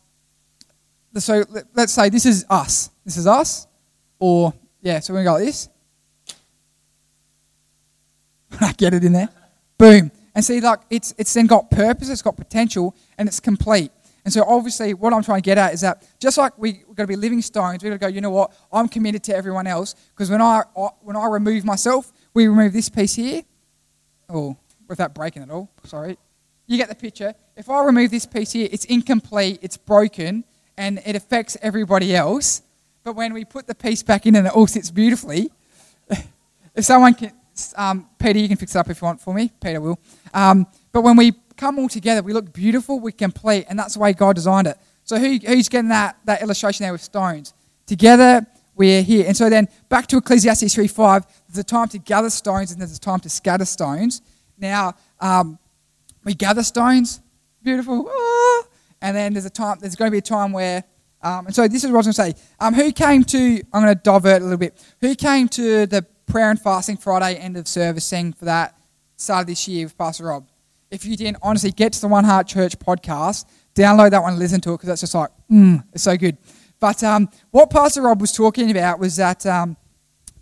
so 1.16 1.44
let- 1.50 1.66
let's 1.74 1.94
say 1.94 2.10
this 2.10 2.26
is 2.26 2.46
us. 2.50 2.90
This 3.06 3.18
is 3.18 3.28
us, 3.28 3.68
or 4.20 4.54
yeah. 4.82 5.00
So 5.00 5.14
gonna 5.14 5.26
go 5.26 5.34
like 5.34 5.46
this. 5.46 5.70
I 8.62 8.74
get 8.74 8.94
it 8.94 9.04
in 9.04 9.14
there. 9.14 9.30
Boom. 9.80 10.12
And 10.36 10.46
see, 10.46 10.62
like 10.62 10.82
it's 10.92 11.16
it's 11.18 11.34
then 11.34 11.48
got 11.48 11.72
purpose, 11.72 12.10
it's 12.10 12.22
got 12.22 12.38
potential, 12.38 12.96
and 13.18 13.28
it's 13.28 13.40
complete. 13.40 13.92
And 14.26 14.32
so 14.34 14.44
obviously, 14.44 14.94
what 14.94 15.14
I'm 15.14 15.24
trying 15.24 15.42
to 15.42 15.46
get 15.46 15.58
at 15.58 15.74
is 15.74 15.82
that 15.82 16.06
just 16.20 16.38
like 16.38 16.56
we, 16.58 16.84
we're 16.88 16.94
going 16.94 17.08
to 17.08 17.08
be 17.08 17.16
living 17.16 17.42
stones, 17.42 17.82
we're 17.82 17.90
going 17.90 18.00
to 18.00 18.06
go. 18.06 18.08
You 18.08 18.22
know 18.22 18.30
what? 18.30 18.54
I'm 18.72 18.88
committed 18.88 19.24
to 19.24 19.36
everyone 19.36 19.66
else 19.66 19.96
because 20.12 20.30
when 20.30 20.42
I, 20.42 20.62
I 20.78 20.90
when 21.02 21.16
I 21.16 21.26
remove 21.26 21.66
myself, 21.66 22.12
we 22.36 22.48
remove 22.48 22.74
this 22.74 22.90
piece 22.90 23.16
here. 23.16 23.42
Oh, 24.30 24.58
without 24.88 25.16
breaking 25.16 25.44
it 25.44 25.50
all. 25.50 25.72
Sorry. 25.86 26.18
You 26.68 26.78
get 26.78 26.90
the 26.90 26.96
picture. 26.96 27.34
If 27.56 27.70
I 27.70 27.84
remove 27.84 28.12
this 28.12 28.26
piece 28.26 28.52
here, 28.52 28.68
it's 28.72 28.86
incomplete, 28.86 29.60
it's 29.62 29.78
broken, 29.78 30.44
and 30.78 31.02
it 31.06 31.16
affects 31.16 31.58
everybody 31.62 32.16
else. 32.16 32.62
But 33.04 33.14
when 33.16 33.34
we 33.34 33.46
put 33.46 33.66
the 33.66 33.74
piece 33.74 34.04
back 34.04 34.26
in 34.26 34.36
and 34.36 34.46
it 34.46 34.54
all 34.54 34.68
sits 34.68 34.92
beautifully, 34.92 35.50
if 36.76 36.86
someone 36.86 37.16
can, 37.16 37.32
um, 37.78 38.10
Peter, 38.20 38.40
you 38.40 38.48
can 38.48 38.58
fix 38.58 38.76
it 38.76 38.80
up 38.80 38.90
if 38.90 39.02
you 39.02 39.06
want 39.06 39.22
for 39.22 39.34
me. 39.34 39.52
Peter 39.62 39.82
will. 39.82 40.00
Um, 40.34 40.68
but 40.92 41.02
when 41.02 41.16
we 41.18 41.34
come 41.58 41.78
all 41.80 41.90
together, 41.90 42.22
we 42.22 42.34
look 42.34 42.54
beautiful, 42.54 43.00
we 43.00 43.12
complete, 43.12 43.66
and 43.70 43.78
that's 43.78 43.96
the 43.96 44.00
way 44.00 44.14
God 44.14 44.36
designed 44.36 44.68
it. 44.68 44.78
So 45.04 45.18
who, 45.18 45.38
who's 45.46 45.70
getting 45.70 45.90
that, 45.90 46.18
that 46.26 46.42
illustration 46.42 46.84
there 46.84 46.92
with 46.92 47.02
stones? 47.02 47.54
Together, 47.86 48.46
we're 48.76 49.02
here. 49.02 49.26
And 49.28 49.36
so 49.36 49.50
then 49.50 49.68
back 49.90 50.08
to 50.08 50.18
Ecclesiastes 50.18 50.74
3.5, 50.74 51.26
there's 51.48 51.58
a 51.58 51.64
time 51.64 51.90
to 51.90 51.98
gather 51.98 52.30
stones 52.30 52.72
and 52.72 52.80
there's 52.80 52.96
a 52.96 53.00
time 53.00 53.20
to 53.22 53.30
scatter 53.30 53.66
stones. 53.66 54.22
Now, 54.58 54.94
um, 55.20 55.60
we 56.24 56.34
gather 56.34 56.64
stones, 56.64 57.22
beautiful, 57.62 58.10
ah, 58.10 58.64
and 59.02 59.16
then 59.16 59.34
there's 59.34 59.46
a 59.46 59.50
time, 59.50 59.80
there's 59.82 59.96
going 59.96 60.10
to 60.10 60.12
be 60.14 60.20
a 60.20 60.22
time 60.22 60.54
where, 60.54 60.84
um, 61.22 61.48
and 61.48 61.56
so 61.56 61.68
this 61.68 61.84
is 61.84 61.92
what 61.92 62.06
I 62.06 62.08
was 62.08 62.18
going 62.18 62.34
to 62.34 62.38
say. 62.38 62.46
Um, 62.60 62.74
who 62.74 62.92
came 62.92 63.24
to, 63.26 63.62
I'm 63.74 63.84
going 63.84 63.96
to 63.96 64.02
divert 64.02 64.42
a 64.42 64.46
little 64.46 64.58
bit, 64.58 64.82
who 65.02 65.16
came 65.16 65.50
to 65.50 65.86
the 65.86 66.06
prayer 66.30 66.50
and 66.50 66.62
fasting 66.62 66.96
Friday 66.96 67.36
end 67.36 67.58
of 67.58 67.68
service 67.68 68.10
thing 68.10 68.34
for 68.34 68.46
that 68.46 68.78
start 69.18 69.42
of 69.42 69.48
this 69.48 69.68
year 69.68 69.86
with 69.86 69.98
Pastor 69.98 70.26
Rob? 70.26 70.48
If 70.92 71.06
you 71.06 71.18
didn't, 71.18 71.38
honestly, 71.42 71.72
get 71.72 71.94
to 71.94 72.02
the 72.02 72.08
One 72.08 72.24
Heart 72.24 72.48
Church 72.48 72.78
podcast, 72.80 73.46
download 73.76 74.12
that 74.12 74.22
one 74.22 74.34
and 74.34 74.40
listen 74.40 74.62
to 74.62 74.72
it 74.72 74.78
because 74.78 74.88
that's 74.88 75.02
just 75.02 75.16
like, 75.16 75.30
mm, 75.52 75.84
it's 75.94 76.04
so 76.04 76.16
good. 76.16 76.38
But 76.80 77.04
um, 77.04 77.30
what 77.52 77.70
Pastor 77.70 78.04
Rob 78.04 78.22
was 78.22 78.32
talking 78.32 78.72
about 78.72 79.00
was 79.00 79.18
that 79.18 79.46
um, 79.46 79.76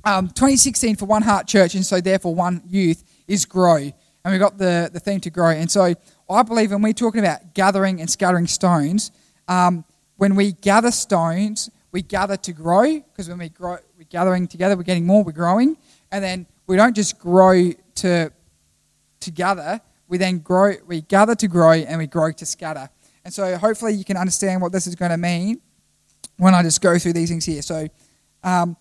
um, 0.03 0.27
2016 0.27 0.97
for 0.97 1.05
One 1.05 1.23
Heart 1.23 1.47
Church, 1.47 1.73
and 1.73 1.85
so 1.85 1.99
therefore 1.99 2.35
One 2.35 2.61
Youth, 2.67 3.03
is 3.27 3.45
grow 3.45 3.91
and 4.27 4.33
we've 4.33 4.41
got 4.41 4.57
the, 4.57 4.89
the 4.91 4.99
theme 4.99 5.21
to 5.21 5.29
grow. 5.29 5.51
And 5.51 5.71
so 5.71 5.93
I 6.29 6.43
believe 6.43 6.71
when 6.71 6.81
we're 6.81 6.91
talking 6.91 7.21
about 7.21 7.53
gathering 7.53 8.01
and 8.01 8.09
scattering 8.09 8.45
stones, 8.45 9.11
um, 9.47 9.85
when 10.17 10.35
we 10.35 10.51
gather 10.51 10.91
stones, 10.91 11.69
we 11.97 12.03
gather 12.03 12.37
to 12.37 12.53
grow 12.53 12.99
because 12.99 13.27
when 13.27 13.39
we 13.39 13.49
grow, 13.49 13.77
we're 13.97 14.03
gathering 14.09 14.47
together, 14.47 14.77
we're 14.77 14.83
getting 14.83 15.07
more, 15.07 15.23
we're 15.23 15.31
growing, 15.31 15.75
and 16.11 16.23
then 16.23 16.45
we 16.67 16.75
don't 16.75 16.95
just 16.95 17.17
grow 17.17 17.71
to 17.95 18.31
to 19.19 19.31
gather. 19.31 19.81
We 20.07 20.19
then 20.19 20.37
grow, 20.39 20.73
we 20.85 21.01
gather 21.01 21.33
to 21.35 21.47
grow, 21.47 21.71
and 21.71 21.97
we 21.97 22.05
grow 22.05 22.31
to 22.31 22.45
scatter. 22.45 22.87
And 23.25 23.33
so 23.33 23.57
hopefully 23.57 23.93
you 23.93 24.05
can 24.05 24.15
understand 24.15 24.61
what 24.61 24.71
this 24.71 24.85
is 24.85 24.93
going 24.95 25.11
to 25.11 25.17
mean 25.17 25.59
when 26.37 26.53
I 26.53 26.61
just 26.61 26.81
go 26.81 26.99
through 26.99 27.13
these 27.13 27.29
things 27.29 27.45
here. 27.45 27.63
So 27.63 27.87
um, 28.43 28.77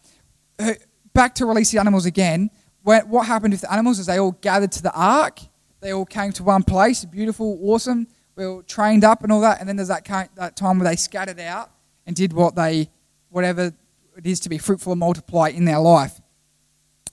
back 1.15 1.35
to 1.37 1.47
release 1.47 1.71
the 1.71 1.79
animals 1.79 2.05
again 2.05 2.51
what 2.87 3.27
happened 3.27 3.53
with 3.53 3.63
the 3.63 3.73
animals 3.73 3.99
is 3.99 4.07
they 4.07 4.21
all 4.21 4.33
gathered 4.41 4.71
to 4.73 4.83
the 4.83 4.93
ark. 4.93 5.41
They 5.81 5.93
all 5.93 6.07
came 6.07 6.33
to 6.33 6.45
one 6.45 6.63
place, 6.63 7.05
beautiful, 7.05 7.59
awesome. 7.63 8.07
We 8.37 8.45
all 8.45 8.63
trained 8.63 9.03
up 9.03 9.25
and 9.25 9.33
all 9.33 9.41
that. 9.41 9.59
And 9.59 9.69
then 9.69 9.77
there's 9.77 9.89
that, 9.89 10.07
that 10.37 10.57
time 10.57 10.79
where 10.79 10.89
they 10.89 10.97
scattered 10.97 11.41
out 11.41 11.71
and 12.07 12.15
did 12.15 12.33
what 12.33 12.55
they, 12.55 12.89
whatever 13.37 13.71
it 14.17 14.27
is 14.27 14.41
to 14.41 14.49
be 14.49 14.57
fruitful 14.57 14.93
and 14.93 14.99
multiply 14.99 15.49
in 15.49 15.67
their 15.67 15.79
life. 15.79 16.23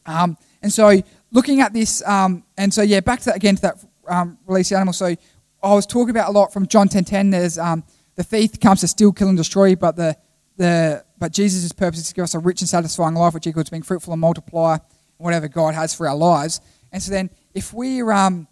Um, 0.05 0.37
and 0.61 0.71
so 0.71 1.01
looking 1.31 1.59
at 1.59 1.73
this, 1.73 2.01
um, 2.07 2.45
and 2.57 2.73
so 2.73 2.81
yeah, 2.81 3.01
back 3.01 3.19
to 3.19 3.25
that 3.25 3.35
again 3.35 3.57
to 3.57 3.61
that 3.63 3.85
um, 4.07 4.37
release 4.47 4.69
the 4.69 4.77
animal. 4.77 4.93
So 4.93 5.13
I 5.61 5.73
was 5.73 5.85
talking 5.85 6.11
about 6.11 6.29
a 6.29 6.31
lot 6.31 6.53
from 6.53 6.65
John 6.65 6.87
10:10. 6.87 7.05
10, 7.05 7.29
there's 7.31 7.57
um, 7.57 7.83
the 8.15 8.23
thief 8.23 8.57
comes 8.57 8.79
to 8.81 8.87
steal, 8.87 9.11
kill, 9.11 9.27
and 9.27 9.37
destroy, 9.37 9.75
but 9.75 9.97
the 9.97 10.15
the 10.55 11.03
but 11.17 11.33
Jesus' 11.33 11.73
purpose 11.73 11.99
is 11.99 12.07
to 12.07 12.13
give 12.13 12.23
us 12.23 12.35
a 12.35 12.39
rich 12.39 12.61
and 12.61 12.69
satisfying 12.69 13.15
life, 13.15 13.33
which 13.33 13.45
equals 13.45 13.69
being 13.69 13.83
fruitful 13.83 14.13
and 14.13 14.21
multiply 14.21 14.77
whatever 15.17 15.49
God 15.49 15.73
has 15.73 15.93
for 15.93 16.07
our 16.07 16.15
lives. 16.15 16.61
And 16.93 17.03
so 17.03 17.11
then, 17.11 17.31
if 17.53 17.73
we're 17.73 18.09
um, 18.13 18.47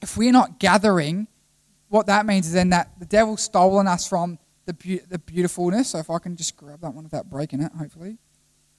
if 0.00 0.16
we're 0.16 0.32
not 0.32 0.58
gathering, 0.58 1.28
what 1.88 2.06
that 2.06 2.24
means 2.24 2.46
is 2.46 2.54
then 2.54 2.70
that 2.70 2.98
the 2.98 3.04
devil's 3.04 3.42
stolen 3.42 3.86
us 3.86 4.08
from 4.08 4.38
the 4.66 4.74
be- 4.74 5.00
the 5.08 5.18
beautifulness. 5.18 5.90
So 5.90 5.98
if 5.98 6.10
I 6.10 6.18
can 6.18 6.36
just 6.36 6.56
grab 6.56 6.80
that 6.80 6.94
one 6.94 7.04
without 7.04 7.28
breaking 7.28 7.62
it, 7.62 7.72
hopefully. 7.72 8.18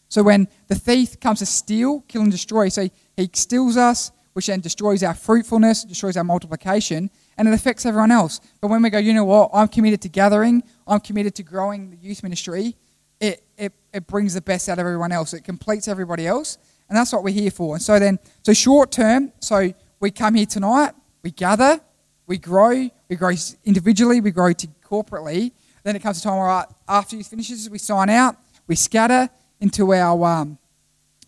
So 0.10 0.24
when 0.24 0.48
the 0.67 0.76
thief 0.76 1.19
comes 1.19 1.39
to 1.39 1.45
steal, 1.45 2.02
kill, 2.08 2.21
and 2.21 2.32
destroy, 2.32 2.69
so 2.69 2.89
he 3.17 3.30
steals 3.34 3.76
us, 3.76 4.12
which 4.34 4.48
then 4.48 4.60
destroys 4.60 5.02
our 5.02 5.13
fruitfulness, 5.13 5.84
destroys 5.84 6.17
our 6.17 6.24
multiplication, 6.24 7.10
and 7.38 7.48
it 7.48 7.54
affects 7.54 7.86
everyone 7.86 8.12
else. 8.12 8.39
But 8.62 8.67
when 8.67 8.82
we 8.82 8.89
go, 8.89 8.98
you 8.98 9.13
know 9.13 9.26
what, 9.26 9.50
I'm 9.54 9.67
committed 9.67 10.02
to 10.02 10.10
gathering, 10.10 10.63
I'm 10.88 11.00
committed 11.00 11.36
to 11.36 11.43
growing 11.43 11.89
the 11.89 11.98
youth 11.98 12.21
ministry, 12.21 12.76
it, 13.19 13.43
it, 13.58 13.74
it 13.93 14.08
brings 14.08 14.34
the 14.34 14.41
best 14.41 14.67
out 14.69 14.74
of 14.74 14.86
everyone 14.86 15.12
else. 15.12 15.34
It 15.34 15.43
completes 15.43 15.88
everybody 15.88 16.28
else, 16.28 16.58
and 16.89 16.98
that's 16.98 17.13
what 17.13 17.24
we're 17.24 17.34
here 17.34 17.52
for. 17.52 17.76
And 17.76 17.82
so 17.82 17.98
then, 17.98 18.19
so 18.43 18.54
short 18.54 18.91
term, 18.91 19.32
so 19.39 19.74
we 20.00 20.12
come 20.12 20.36
here 20.36 20.45
tonight, 20.45 20.93
we 21.24 21.32
gather, 21.32 21.80
we 22.28 22.38
grow, 22.38 22.89
we 23.10 23.15
grow 23.15 23.32
individually, 23.63 24.19
we 24.21 24.32
grow 24.32 24.52
to 24.52 24.67
corporately. 24.84 25.52
Then 25.86 25.95
it 25.95 26.02
comes 26.02 26.17
a 26.17 26.24
time 26.24 26.39
where 26.39 26.65
after 26.89 27.15
youth 27.15 27.28
finishes, 27.28 27.69
we 27.69 27.78
sign 27.78 28.10
out, 28.10 28.38
we 28.65 28.76
scatter 28.76 29.30
into 29.60 29.93
our 29.93 30.26
um, 30.26 30.58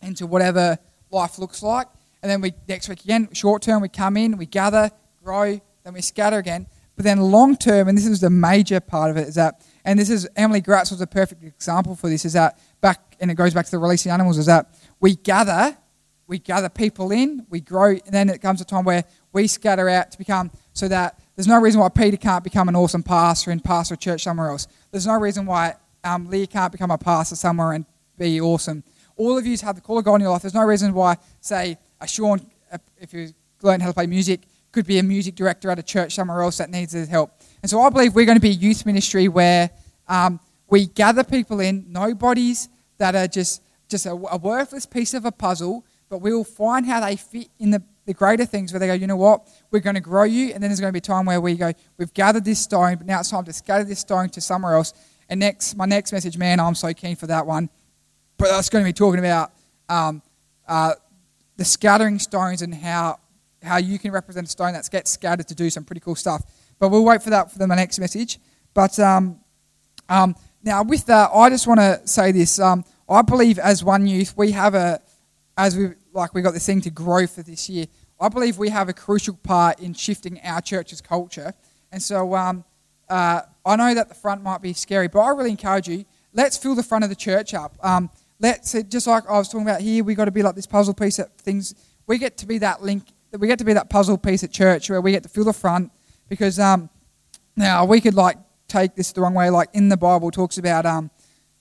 into 0.02 0.26
whatever 0.26 0.80
life 1.12 1.38
looks 1.38 1.62
like. 1.62 1.86
And 2.24 2.32
then 2.32 2.41
we 2.41 2.54
next 2.67 2.89
week 2.89 3.04
again, 3.04 3.30
short 3.34 3.62
term, 3.62 3.84
we 3.84 3.89
come 3.89 4.17
in, 4.17 4.36
we 4.36 4.48
gather, 4.48 4.89
grow, 5.24 5.62
then 5.84 5.93
we 5.93 6.02
scatter 6.02 6.39
again. 6.39 6.65
But 6.96 7.06
then 7.06 7.20
long 7.20 7.56
term, 7.56 7.88
and 7.88 7.96
this 7.96 8.08
is 8.08 8.20
the 8.20 8.32
major 8.32 8.80
part 8.80 9.12
of 9.12 9.17
it, 9.17 9.28
is 9.28 9.36
that, 9.36 9.63
and 9.86 10.00
this 10.00 10.10
is 10.10 10.28
Emily 10.36 10.60
Gratz 10.60 10.89
was 10.89 11.02
a 11.02 11.08
perfect 11.08 11.43
example 11.43 11.96
for 11.96 12.10
this, 12.10 12.26
is 12.26 12.34
that 12.34 12.58
back, 12.82 13.15
and 13.20 13.30
it 13.30 13.36
goes 13.36 13.54
back 13.54 13.65
to 13.65 13.72
the 13.72 13.78
releasing 13.78 14.12
animals, 14.12 14.39
is 14.39 14.48
that 14.48 14.74
we 15.00 15.15
gather, 15.17 15.78
we 16.26 16.39
gather 16.39 16.67
people 16.67 17.12
in, 17.12 17.46
we 17.52 17.62
grow, 17.62 17.91
and 17.91 18.12
then 18.12 18.28
it 18.28 18.41
comes 18.41 18.60
a 18.60 18.65
time 18.65 18.86
where 18.86 19.04
we 19.34 19.46
scatter 19.46 19.88
out 19.88 20.10
to 20.13 20.17
become 20.17 20.50
so 20.74 20.88
that 20.88 21.20
there's 21.38 21.47
no 21.47 21.60
reason 21.60 21.80
why 21.80 21.88
Peter 21.89 22.17
can't 22.17 22.43
become 22.43 22.67
an 22.67 22.76
awesome 22.76 23.04
pastor 23.04 23.52
and 23.52 23.63
pastor 23.63 23.93
a 23.93 23.97
church 23.97 24.23
somewhere 24.23 24.50
else. 24.50 24.67
There's 24.91 25.08
no 25.08 25.17
reason 25.17 25.45
why 25.45 25.76
um, 26.04 26.30
Leah 26.30 26.47
can't 26.47 26.71
become 26.71 26.91
a 26.91 26.97
pastor 26.97 27.38
somewhere 27.38 27.71
and 27.71 27.86
be 28.17 28.41
awesome. 28.41 28.84
All 29.15 29.38
of 29.38 29.45
you 29.47 29.56
have 29.60 29.76
the 29.76 29.82
call 29.82 30.00
of 30.00 30.04
God 30.04 30.15
in 30.15 30.21
your 30.21 30.32
life. 30.32 30.41
There's 30.41 30.54
no 30.54 30.65
reason 30.65 30.93
why, 30.93 31.15
say, 31.39 31.78
a 32.02 32.08
Sean, 32.08 32.41
if 33.00 33.13
you 33.13 33.30
learn 33.62 33.80
how 33.80 33.88
to 33.88 33.93
play 33.93 34.08
music, 34.08 34.41
could 34.71 34.86
be 34.86 35.00
a 35.00 35.04
music 35.04 35.36
director 35.36 35.69
at 35.71 35.80
a 35.80 35.84
church 35.84 36.15
somewhere 36.15 36.41
else 36.41 36.58
that 36.58 36.69
needs 36.69 36.91
his 36.91 37.08
help. 37.08 37.32
And 37.62 37.69
so 37.69 37.82
I 37.82 37.89
believe 37.89 38.13
we're 38.13 38.26
going 38.26 38.38
to 38.38 38.41
be 38.41 38.50
a 38.50 38.54
youth 38.54 38.86
ministry 38.86 39.28
where 39.28 39.69
um, 40.08 40.39
we 40.69 40.88
gather 40.88 41.23
people 41.23 41.60
in, 41.60 41.86
nobodies 41.88 42.67
that 42.97 43.15
are 43.15 43.28
just 43.28 43.62
just 43.89 44.06
a, 44.06 44.12
a 44.12 44.38
worthless 44.38 44.86
piece 44.86 45.13
of 45.13 45.26
a 45.26 45.32
puzzle, 45.32 45.86
but 46.10 46.19
we'll 46.19 46.43
find 46.43 46.86
how 46.86 47.00
they 47.00 47.15
fit 47.15 47.50
in 47.60 47.71
the, 47.71 47.82
the 48.08 48.13
greater 48.13 48.46
things 48.46 48.72
where 48.72 48.80
they 48.80 48.88
go, 48.88 48.93
you 48.93 49.06
know 49.06 49.17
what, 49.17 49.48
we're 49.70 49.82
going 49.82 49.96
to 49.96 50.02
grow 50.02 50.24
you. 50.24 50.54
And 50.54 50.63
then 50.63 50.70
there's 50.70 50.80
going 50.80 50.89
to 50.89 50.93
be 50.93 51.00
a 51.00 51.02
time 51.02 51.26
where 51.26 51.39
we 51.39 51.56
go, 51.56 51.74
we've 51.98 52.13
gathered 52.13 52.46
this 52.46 52.60
stone, 52.60 52.96
but 52.96 53.06
now 53.06 53.20
it's 53.20 53.30
time 53.30 53.43
to 53.43 53.54
scatter 53.54 53.84
this 53.84 54.00
stone 54.00 54.30
to 54.30 54.41
somewhere 54.41 54.76
else. 54.76 54.93
And 55.30 55.41
next, 55.41 55.76
my 55.76 55.86
next 55.86 56.13
message, 56.13 56.38
man, 56.38 56.60
I'm 56.60 56.74
so 56.74 56.93
keen 56.93 57.17
for 57.17 57.28
that 57.28 57.46
one. 57.46 57.70
But 58.38 58.48
that's 58.48 58.70
going 58.70 58.84
to 58.84 58.88
be 58.88 58.93
talking 58.93 59.20
about 59.20 59.52
um, 59.89 60.22
uh, 60.67 60.93
the 61.58 61.65
scattering 61.65 62.17
stones 62.17 62.62
and 62.62 62.74
how 62.74 63.20
how 63.63 63.78
you 63.78 63.98
can 63.98 64.12
represent 64.12 64.48
a 64.48 64.50
stone 64.50 64.74
that 64.74 64.88
gets 64.89 65.12
scattered 65.12 65.48
to 65.48 65.56
do 65.56 65.70
some 65.70 65.84
pretty 65.84 66.00
cool 66.00 66.15
stuff. 66.15 66.43
But 66.80 66.89
we'll 66.89 67.04
wait 67.04 67.24
for 67.24 67.32
that 67.32 67.52
for 67.52 67.58
the 67.58 67.67
next 67.67 68.00
message. 68.00 68.39
But 68.74 68.98
um, 69.00 69.41
um, 70.08 70.36
now, 70.63 70.84
with 70.84 71.06
that, 71.08 71.32
I 71.34 71.50
just 71.50 71.67
want 71.67 71.80
to 71.80 72.00
say 72.06 72.32
this. 72.32 72.60
Um, 72.60 72.86
I 73.10 73.22
believe 73.22 73.58
as 73.60 73.84
one 73.84 74.06
youth, 74.06 74.36
we 74.38 74.52
have 74.52 74.76
a, 74.76 75.02
as 75.58 75.76
we 75.76 75.93
like 76.17 76.34
we 76.34 76.41
got 76.41 76.53
this 76.53 76.65
thing 76.65 76.82
to 76.82 76.89
grow 76.89 77.25
for 77.27 77.43
this 77.43 77.69
year. 77.69 77.86
I 78.19 78.27
believe 78.30 78.58
we 78.58 78.69
have 78.69 78.89
a 78.89 78.93
crucial 78.93 79.36
part 79.36 79.80
in 79.80 79.93
shifting 79.93 80.41
our 80.43 80.60
church's 80.60 80.99
culture. 80.99 81.53
And 81.91 82.01
so 82.01 82.36
um, 82.36 82.65
uh, 83.08 83.41
I 83.65 83.75
know 83.75 83.93
that 83.93 84.10
the 84.10 84.15
front 84.15 84.43
might 84.43 84.62
be 84.62 84.73
scary, 84.73 85.08
but 85.08 85.19
I 85.19 85.30
really 85.30 85.51
encourage 85.51 85.88
you. 85.88 86.03
Let's 86.34 86.58
fill 86.58 86.75
the 86.75 86.84
front 86.84 87.03
of 87.03 87.10
the 87.10 87.15
church 87.15 87.53
up. 87.53 87.77
Um, 87.82 88.10
let's 88.39 88.73
just 88.73 89.08
like 89.08 89.30
I 89.30 89.38
was 89.38 89.47
talking 89.47 89.67
about 89.67 89.82
here, 89.82 90.03
we 90.03 90.15
got 90.15 90.25
to 90.25 90.32
be 90.32 90.43
like 90.43 90.56
this 90.56 90.67
puzzle 90.67 90.93
piece 90.93 91.17
that 91.17 91.38
things. 91.38 91.75
We 92.08 92.17
get 92.17 92.38
to 92.38 92.45
be 92.45 92.58
that 92.60 92.82
link. 92.82 93.03
We 93.32 93.47
get 93.47 93.60
to 93.60 93.65
be 93.65 93.73
that 93.73 93.89
puzzle 93.89 94.17
piece 94.17 94.43
at 94.43 94.51
church 94.51 94.89
where 94.89 95.01
we 95.01 95.12
get 95.12 95.23
to 95.23 95.30
fill 95.30 95.43
the 95.43 95.53
front 95.53 95.91
because 96.30 96.60
um, 96.60 96.89
now 97.56 97.86
we 97.86 98.01
could 98.01 98.13
like 98.13 98.38
take 98.67 98.95
this 98.95 99.12
the 99.12 99.21
wrong 99.21 99.34
way. 99.34 99.49
Like 99.49 99.69
in 99.73 99.89
the 99.89 99.97
Bible, 99.97 100.32
talks 100.32 100.58
about 100.58 100.86
um, 100.86 101.12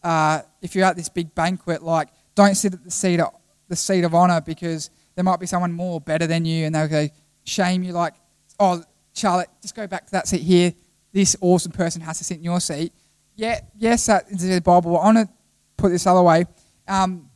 uh, 0.03 0.43
if 0.63 0.75
you're 0.75 0.85
at 0.85 0.97
this 0.97 1.09
big 1.09 1.35
banquet, 1.35 1.83
like 1.83 2.09
don't 2.35 2.55
sit 2.55 2.75
at 2.75 2.85
the 2.85 2.91
seat 2.91 3.21
the 3.69 3.77
seat 3.77 4.05
of 4.05 4.15
honor 4.15 4.41
because 4.41 4.91
there 5.15 5.25
might 5.25 5.41
be 5.41 5.47
someone 5.47 5.73
more 5.73 6.01
better 6.01 6.27
than 6.27 6.45
you, 6.45 6.67
and 6.67 6.75
they'll 6.75 6.89
go 6.89 7.09
shame 7.45 7.83
you. 7.83 7.93
Like, 7.93 8.15
oh, 8.61 8.83
Charlotte, 9.13 9.49
just 9.63 9.75
go 9.75 9.87
back 9.87 10.07
to 10.07 10.13
that 10.13 10.29
seat 10.29 10.43
here. 10.43 10.73
This 11.13 11.37
awesome 11.41 11.73
person 11.73 12.03
has 12.03 12.19
to 12.19 12.25
sit 12.25 12.39
in 12.39 12.45
your 12.45 12.61
seat. 12.61 12.93
yeah, 13.35 13.61
yes, 13.77 14.07
that 14.07 14.25
is 14.31 14.49
the 14.49 14.61
Bible. 14.61 14.99
I 14.99 15.05
want 15.05 15.19
to 15.19 15.29
put 15.77 15.91
this 15.91 16.07
other 16.07 16.23
way. 16.23 16.45
Um, 16.87 17.31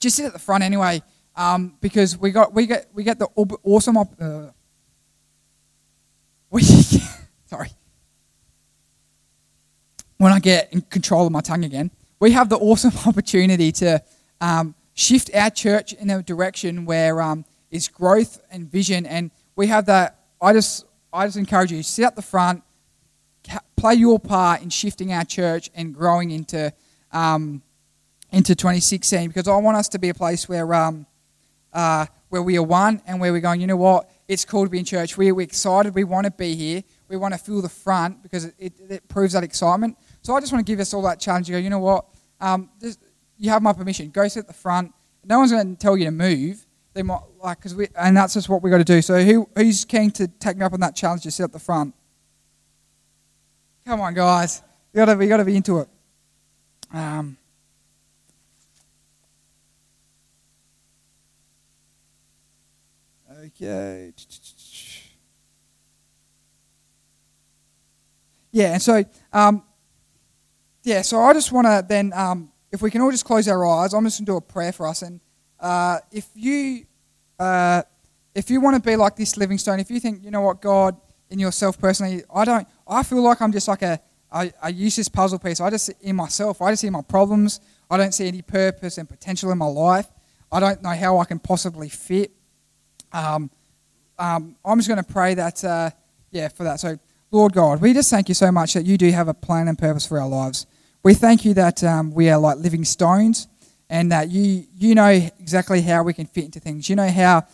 just 0.00 0.16
sit 0.16 0.26
at 0.26 0.32
the 0.32 0.38
front 0.38 0.64
anyway, 0.64 1.02
um, 1.36 1.76
because 1.80 2.16
we 2.16 2.30
got 2.30 2.52
we 2.52 2.66
get 2.66 2.86
we 2.92 3.04
get 3.04 3.18
the 3.18 3.26
awesome. 3.64 3.96
Op- 3.96 4.20
uh, 4.20 4.50
we 6.50 6.62
sorry. 7.46 7.70
When 10.18 10.32
I 10.32 10.38
get 10.38 10.72
in 10.72 10.82
control 10.82 11.26
of 11.26 11.32
my 11.32 11.40
tongue 11.40 11.64
again, 11.64 11.90
we 12.20 12.30
have 12.30 12.48
the 12.48 12.56
awesome 12.56 12.92
opportunity 13.06 13.72
to 13.72 14.00
um, 14.40 14.76
shift 14.94 15.30
our 15.34 15.50
church 15.50 15.92
in 15.92 16.10
a 16.10 16.22
direction 16.22 16.84
where 16.84 17.20
um, 17.20 17.44
is 17.70 17.88
growth 17.88 18.40
and 18.50 18.70
vision. 18.70 19.06
And 19.06 19.30
we 19.56 19.66
have 19.68 19.86
that. 19.86 20.18
I 20.40 20.52
just 20.52 20.84
I 21.12 21.26
just 21.26 21.36
encourage 21.36 21.72
you 21.72 21.82
sit 21.82 22.04
at 22.04 22.16
the 22.16 22.22
front 22.22 22.62
play 23.76 23.94
your 23.94 24.20
part 24.20 24.62
in 24.62 24.70
shifting 24.70 25.12
our 25.12 25.24
church 25.24 25.68
and 25.74 25.92
growing 25.92 26.30
into 26.30 26.72
um, 27.10 27.62
into 28.30 28.54
2016 28.54 29.28
because 29.28 29.48
I 29.48 29.56
want 29.56 29.76
us 29.76 29.88
to 29.88 29.98
be 29.98 30.08
a 30.08 30.14
place 30.14 30.48
where 30.48 30.72
um, 30.72 31.04
uh, 31.72 32.06
where 32.28 32.42
we 32.42 32.56
are 32.56 32.62
one 32.62 33.02
and 33.06 33.20
where 33.20 33.32
we're 33.32 33.40
going. 33.40 33.60
You 33.60 33.66
know 33.66 33.76
what? 33.76 34.08
It's 34.28 34.44
cool 34.44 34.64
to 34.64 34.70
be 34.70 34.78
in 34.78 34.84
church. 34.84 35.18
We're, 35.18 35.34
we're 35.34 35.42
excited. 35.42 35.94
We 35.94 36.04
want 36.04 36.26
to 36.26 36.30
be 36.30 36.54
here. 36.54 36.84
We 37.08 37.16
want 37.16 37.34
to 37.34 37.38
feel 37.38 37.60
the 37.60 37.68
front 37.68 38.22
because 38.22 38.44
it, 38.44 38.54
it, 38.58 38.72
it, 38.88 39.08
proves 39.08 39.34
that 39.34 39.42
excitement. 39.42 39.98
So 40.22 40.34
I 40.34 40.40
just 40.40 40.52
want 40.52 40.64
to 40.64 40.72
give 40.72 40.78
us 40.78 40.94
all 40.94 41.02
that 41.02 41.18
challenge. 41.18 41.48
You 41.48 41.56
go. 41.56 41.58
You 41.58 41.70
know 41.70 41.80
what? 41.80 42.06
Um, 42.40 42.70
you 43.42 43.50
have 43.50 43.60
my 43.60 43.72
permission. 43.72 44.08
Go 44.10 44.28
sit 44.28 44.40
at 44.40 44.46
the 44.46 44.52
front. 44.52 44.94
No 45.24 45.40
one's 45.40 45.50
going 45.50 45.74
to 45.74 45.78
tell 45.78 45.96
you 45.96 46.04
to 46.04 46.12
move. 46.12 46.64
They 46.94 47.02
might 47.02 47.22
like 47.42 47.58
because 47.58 47.74
we 47.74 47.88
and 47.96 48.16
that's 48.16 48.34
just 48.34 48.48
what 48.48 48.62
we 48.62 48.70
got 48.70 48.78
to 48.78 48.84
do. 48.84 49.02
So 49.02 49.20
who 49.20 49.48
who's 49.56 49.84
keen 49.84 50.12
to 50.12 50.28
take 50.28 50.56
me 50.56 50.64
up 50.64 50.72
on 50.72 50.78
that 50.80 50.94
challenge 50.94 51.24
to 51.24 51.30
sit 51.32 51.42
at 51.42 51.52
the 51.52 51.58
front? 51.58 51.92
Come 53.84 54.00
on, 54.00 54.14
guys. 54.14 54.62
You 54.92 54.98
gotta, 54.98 55.16
we 55.16 55.26
gotta 55.26 55.44
be 55.44 55.56
into 55.56 55.80
it. 55.80 55.88
Um, 56.94 57.36
okay. 63.44 64.12
Yeah, 68.52 68.74
and 68.74 68.82
so, 68.82 69.04
um, 69.32 69.64
yeah, 70.84 71.02
so 71.02 71.20
I 71.20 71.32
just 71.32 71.50
want 71.50 71.66
to 71.66 71.84
then, 71.88 72.12
um, 72.14 72.51
if 72.72 72.80
we 72.80 72.90
can 72.90 73.02
all 73.02 73.10
just 73.10 73.24
close 73.24 73.46
our 73.46 73.66
eyes, 73.66 73.92
I'm 73.92 74.04
just 74.04 74.18
going 74.18 74.26
to 74.26 74.32
do 74.32 74.36
a 74.36 74.40
prayer 74.40 74.72
for 74.72 74.86
us. 74.88 75.02
And 75.02 75.20
uh, 75.60 75.98
if 76.10 76.28
you, 76.34 76.86
uh, 77.38 77.82
if 78.34 78.50
you 78.50 78.60
want 78.60 78.82
to 78.82 78.90
be 78.90 78.96
like 78.96 79.14
this 79.14 79.36
living 79.36 79.58
stone, 79.58 79.78
if 79.78 79.90
you 79.90 80.00
think, 80.00 80.24
you 80.24 80.30
know 80.30 80.40
what, 80.40 80.62
God, 80.62 80.96
in 81.28 81.38
yourself 81.38 81.78
personally, 81.78 82.22
I 82.34 82.44
don't, 82.44 82.66
I 82.88 83.02
feel 83.02 83.22
like 83.22 83.42
I'm 83.42 83.52
just 83.52 83.68
like 83.68 83.82
a, 83.82 84.00
I, 84.32 84.52
I 84.62 84.68
use 84.70 84.96
this 84.96 85.08
puzzle 85.08 85.38
piece. 85.38 85.60
I 85.60 85.68
just 85.68 85.92
see 86.00 86.12
myself. 86.12 86.62
I 86.62 86.72
just 86.72 86.80
see 86.80 86.90
my 86.90 87.02
problems. 87.02 87.60
I 87.90 87.98
don't 87.98 88.12
see 88.12 88.26
any 88.26 88.40
purpose 88.40 88.96
and 88.96 89.06
potential 89.06 89.50
in 89.52 89.58
my 89.58 89.66
life. 89.66 90.06
I 90.50 90.58
don't 90.58 90.82
know 90.82 90.90
how 90.90 91.18
I 91.18 91.26
can 91.26 91.38
possibly 91.38 91.90
fit. 91.90 92.32
Um, 93.12 93.50
um, 94.18 94.56
I'm 94.64 94.78
just 94.78 94.88
going 94.88 95.02
to 95.02 95.12
pray 95.12 95.34
that, 95.34 95.62
uh, 95.62 95.90
yeah, 96.30 96.48
for 96.48 96.64
that. 96.64 96.80
So, 96.80 96.98
Lord 97.30 97.52
God, 97.52 97.82
we 97.82 97.92
just 97.92 98.08
thank 98.10 98.28
you 98.28 98.34
so 98.34 98.50
much 98.50 98.72
that 98.72 98.86
you 98.86 98.96
do 98.96 99.10
have 99.10 99.28
a 99.28 99.34
plan 99.34 99.68
and 99.68 99.78
purpose 99.78 100.06
for 100.06 100.18
our 100.18 100.28
lives. 100.28 100.66
We 101.04 101.14
thank 101.14 101.44
you 101.44 101.54
that 101.54 101.82
um, 101.82 102.12
we 102.12 102.30
are 102.30 102.38
like 102.38 102.58
living 102.58 102.84
stones 102.84 103.48
and 103.90 104.12
that 104.12 104.30
you, 104.30 104.66
you 104.76 104.94
know 104.94 105.08
exactly 105.08 105.82
how 105.82 106.04
we 106.04 106.12
can 106.14 106.26
fit 106.26 106.44
into 106.44 106.60
things. 106.60 106.88
You 106.88 106.94
know 106.94 107.08
how 107.08 107.44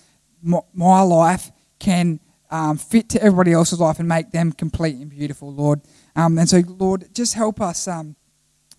my 0.42 1.00
life 1.00 1.50
can 1.78 2.20
um, 2.50 2.76
fit 2.76 3.08
to 3.10 3.22
everybody 3.22 3.52
else's 3.52 3.80
life 3.80 4.00
and 4.00 4.08
make 4.08 4.32
them 4.32 4.52
complete 4.52 4.96
and 4.96 5.08
beautiful, 5.08 5.50
Lord. 5.50 5.80
Um, 6.14 6.36
and 6.36 6.46
so, 6.46 6.62
Lord, 6.66 7.08
just 7.14 7.32
help 7.32 7.62
us 7.62 7.88
um, 7.88 8.16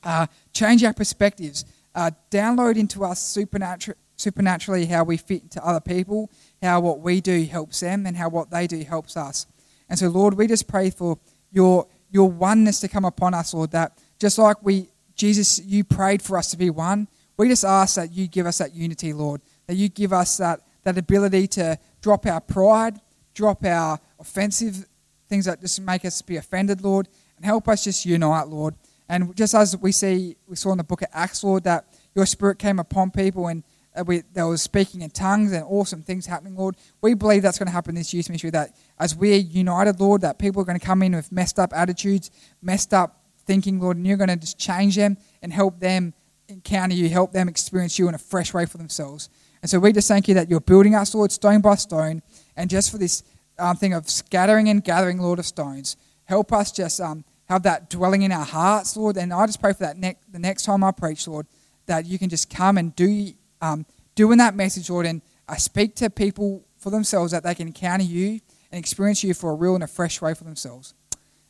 uh, 0.03 0.27
change 0.53 0.83
our 0.83 0.93
perspectives, 0.93 1.65
uh, 1.95 2.11
download 2.29 2.77
into 2.77 3.03
us 3.03 3.19
supernatural, 3.19 3.97
supernaturally 4.17 4.85
how 4.85 5.03
we 5.03 5.17
fit 5.17 5.41
into 5.43 5.65
other 5.65 5.79
people, 5.79 6.29
how 6.61 6.79
what 6.79 6.99
we 6.99 7.21
do 7.21 7.43
helps 7.45 7.79
them, 7.79 8.05
and 8.05 8.15
how 8.15 8.29
what 8.29 8.51
they 8.51 8.67
do 8.67 8.83
helps 8.83 9.17
us. 9.17 9.47
And 9.89 9.97
so, 9.97 10.09
Lord, 10.09 10.35
we 10.35 10.45
just 10.45 10.67
pray 10.67 10.91
for 10.91 11.17
your 11.51 11.87
your 12.11 12.29
oneness 12.29 12.79
to 12.81 12.87
come 12.87 13.05
upon 13.05 13.33
us, 13.33 13.53
Lord. 13.53 13.71
That 13.71 13.97
just 14.19 14.37
like 14.37 14.57
we, 14.61 14.89
Jesus, 15.15 15.59
you 15.59 15.83
prayed 15.83 16.21
for 16.21 16.37
us 16.37 16.51
to 16.51 16.57
be 16.57 16.69
one. 16.69 17.07
We 17.37 17.47
just 17.47 17.65
ask 17.65 17.95
that 17.95 18.11
you 18.11 18.27
give 18.27 18.45
us 18.45 18.57
that 18.57 18.73
unity, 18.73 19.13
Lord. 19.13 19.41
That 19.67 19.75
you 19.75 19.89
give 19.89 20.13
us 20.13 20.37
that 20.37 20.61
that 20.83 20.97
ability 20.97 21.47
to 21.47 21.77
drop 22.01 22.25
our 22.25 22.41
pride 22.41 22.99
drop 23.39 23.63
our 23.63 23.97
offensive 24.19 24.85
things 25.29 25.45
that 25.45 25.61
just 25.61 25.79
make 25.79 26.03
us 26.03 26.21
be 26.21 26.35
offended, 26.35 26.81
Lord, 26.81 27.07
and 27.37 27.45
help 27.45 27.69
us 27.69 27.85
just 27.85 28.05
unite, 28.05 28.47
Lord. 28.47 28.75
And 29.07 29.35
just 29.35 29.55
as 29.55 29.77
we 29.77 29.93
see, 29.93 30.35
we 30.45 30.57
saw 30.57 30.73
in 30.73 30.77
the 30.77 30.83
book 30.83 31.01
of 31.01 31.07
Acts, 31.13 31.43
Lord, 31.43 31.63
that 31.63 31.85
your 32.13 32.25
spirit 32.25 32.59
came 32.59 32.79
upon 32.79 33.11
people 33.11 33.47
and 33.47 33.63
uh, 33.95 34.03
we, 34.03 34.23
they 34.33 34.43
were 34.43 34.57
speaking 34.57 35.01
in 35.01 35.09
tongues 35.09 35.51
and 35.51 35.63
awesome 35.63 36.03
things 36.03 36.25
happening, 36.25 36.55
Lord. 36.55 36.75
We 37.01 37.13
believe 37.13 37.41
that's 37.41 37.57
going 37.57 37.67
to 37.67 37.73
happen 37.73 37.95
this 37.95 38.13
youth 38.13 38.29
ministry, 38.29 38.49
that 38.51 38.75
as 38.99 39.15
we're 39.15 39.37
united, 39.37 39.99
Lord, 39.99 40.21
that 40.21 40.37
people 40.37 40.61
are 40.61 40.65
going 40.65 40.79
to 40.79 40.85
come 40.85 41.01
in 41.01 41.15
with 41.15 41.31
messed 41.31 41.59
up 41.59 41.71
attitudes, 41.73 42.29
messed 42.61 42.93
up 42.93 43.18
thinking, 43.49 43.79
Lord, 43.79 43.97
and 43.97 44.05
you're 44.05 44.15
going 44.15 44.29
to 44.29 44.35
just 44.35 44.59
change 44.59 44.95
them 44.95 45.17
and 45.41 45.51
help 45.51 45.79
them 45.79 46.13
encounter 46.49 46.93
you, 46.93 47.09
help 47.09 47.31
them 47.31 47.49
experience 47.49 47.97
you 47.97 48.07
in 48.07 48.13
a 48.13 48.19
fresh 48.19 48.53
way 48.53 48.67
for 48.67 48.77
themselves. 48.77 49.27
And 49.63 49.69
so 49.71 49.79
we 49.79 49.91
just 49.91 50.07
thank 50.07 50.27
you 50.27 50.35
that 50.35 50.51
you're 50.51 50.59
building 50.59 50.93
us, 50.93 51.15
Lord, 51.15 51.31
stone 51.31 51.59
by 51.59 51.73
stone, 51.73 52.21
and 52.55 52.69
just 52.69 52.91
for 52.91 52.99
this 52.99 53.23
um, 53.57 53.75
thing 53.75 53.93
of 53.93 54.07
scattering 54.07 54.69
and 54.69 54.83
gathering, 54.83 55.17
Lord, 55.17 55.39
of 55.39 55.47
stones, 55.47 55.97
help 56.25 56.53
us 56.53 56.71
just 56.71 57.01
um, 57.01 57.25
have 57.49 57.63
that 57.63 57.89
dwelling 57.89 58.21
in 58.21 58.31
our 58.31 58.45
hearts, 58.45 58.95
Lord. 58.95 59.17
And 59.17 59.33
I 59.33 59.47
just 59.47 59.59
pray 59.59 59.73
for 59.73 59.79
that 59.79 59.97
ne- 59.97 60.19
the 60.31 60.37
next 60.37 60.63
time 60.63 60.83
I 60.83 60.91
preach, 60.91 61.27
Lord, 61.27 61.47
that 61.87 62.05
you 62.05 62.19
can 62.19 62.29
just 62.29 62.51
come 62.51 62.77
and 62.77 62.95
do 62.95 63.33
um, 63.63 63.83
doing 64.13 64.37
that 64.37 64.55
message, 64.55 64.91
Lord, 64.91 65.07
and 65.07 65.23
I 65.47 65.57
speak 65.57 65.95
to 65.95 66.11
people 66.11 66.63
for 66.77 66.91
themselves 66.91 67.31
that 67.31 67.41
they 67.41 67.55
can 67.55 67.65
encounter 67.65 68.05
you 68.05 68.41
and 68.71 68.77
experience 68.77 69.23
you 69.23 69.33
for 69.33 69.49
a 69.49 69.55
real 69.55 69.73
and 69.73 69.83
a 69.83 69.87
fresh 69.87 70.21
way 70.21 70.35
for 70.35 70.43
themselves. 70.43 70.93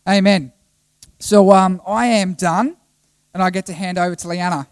Amen. 0.08 0.54
So 1.20 1.52
um, 1.52 1.82
I 1.86 2.06
am 2.08 2.34
done, 2.34 2.78
and 3.34 3.44
I 3.44 3.50
get 3.50 3.66
to 3.66 3.74
hand 3.74 3.98
over 3.98 4.16
to 4.16 4.28
Liana. 4.28 4.68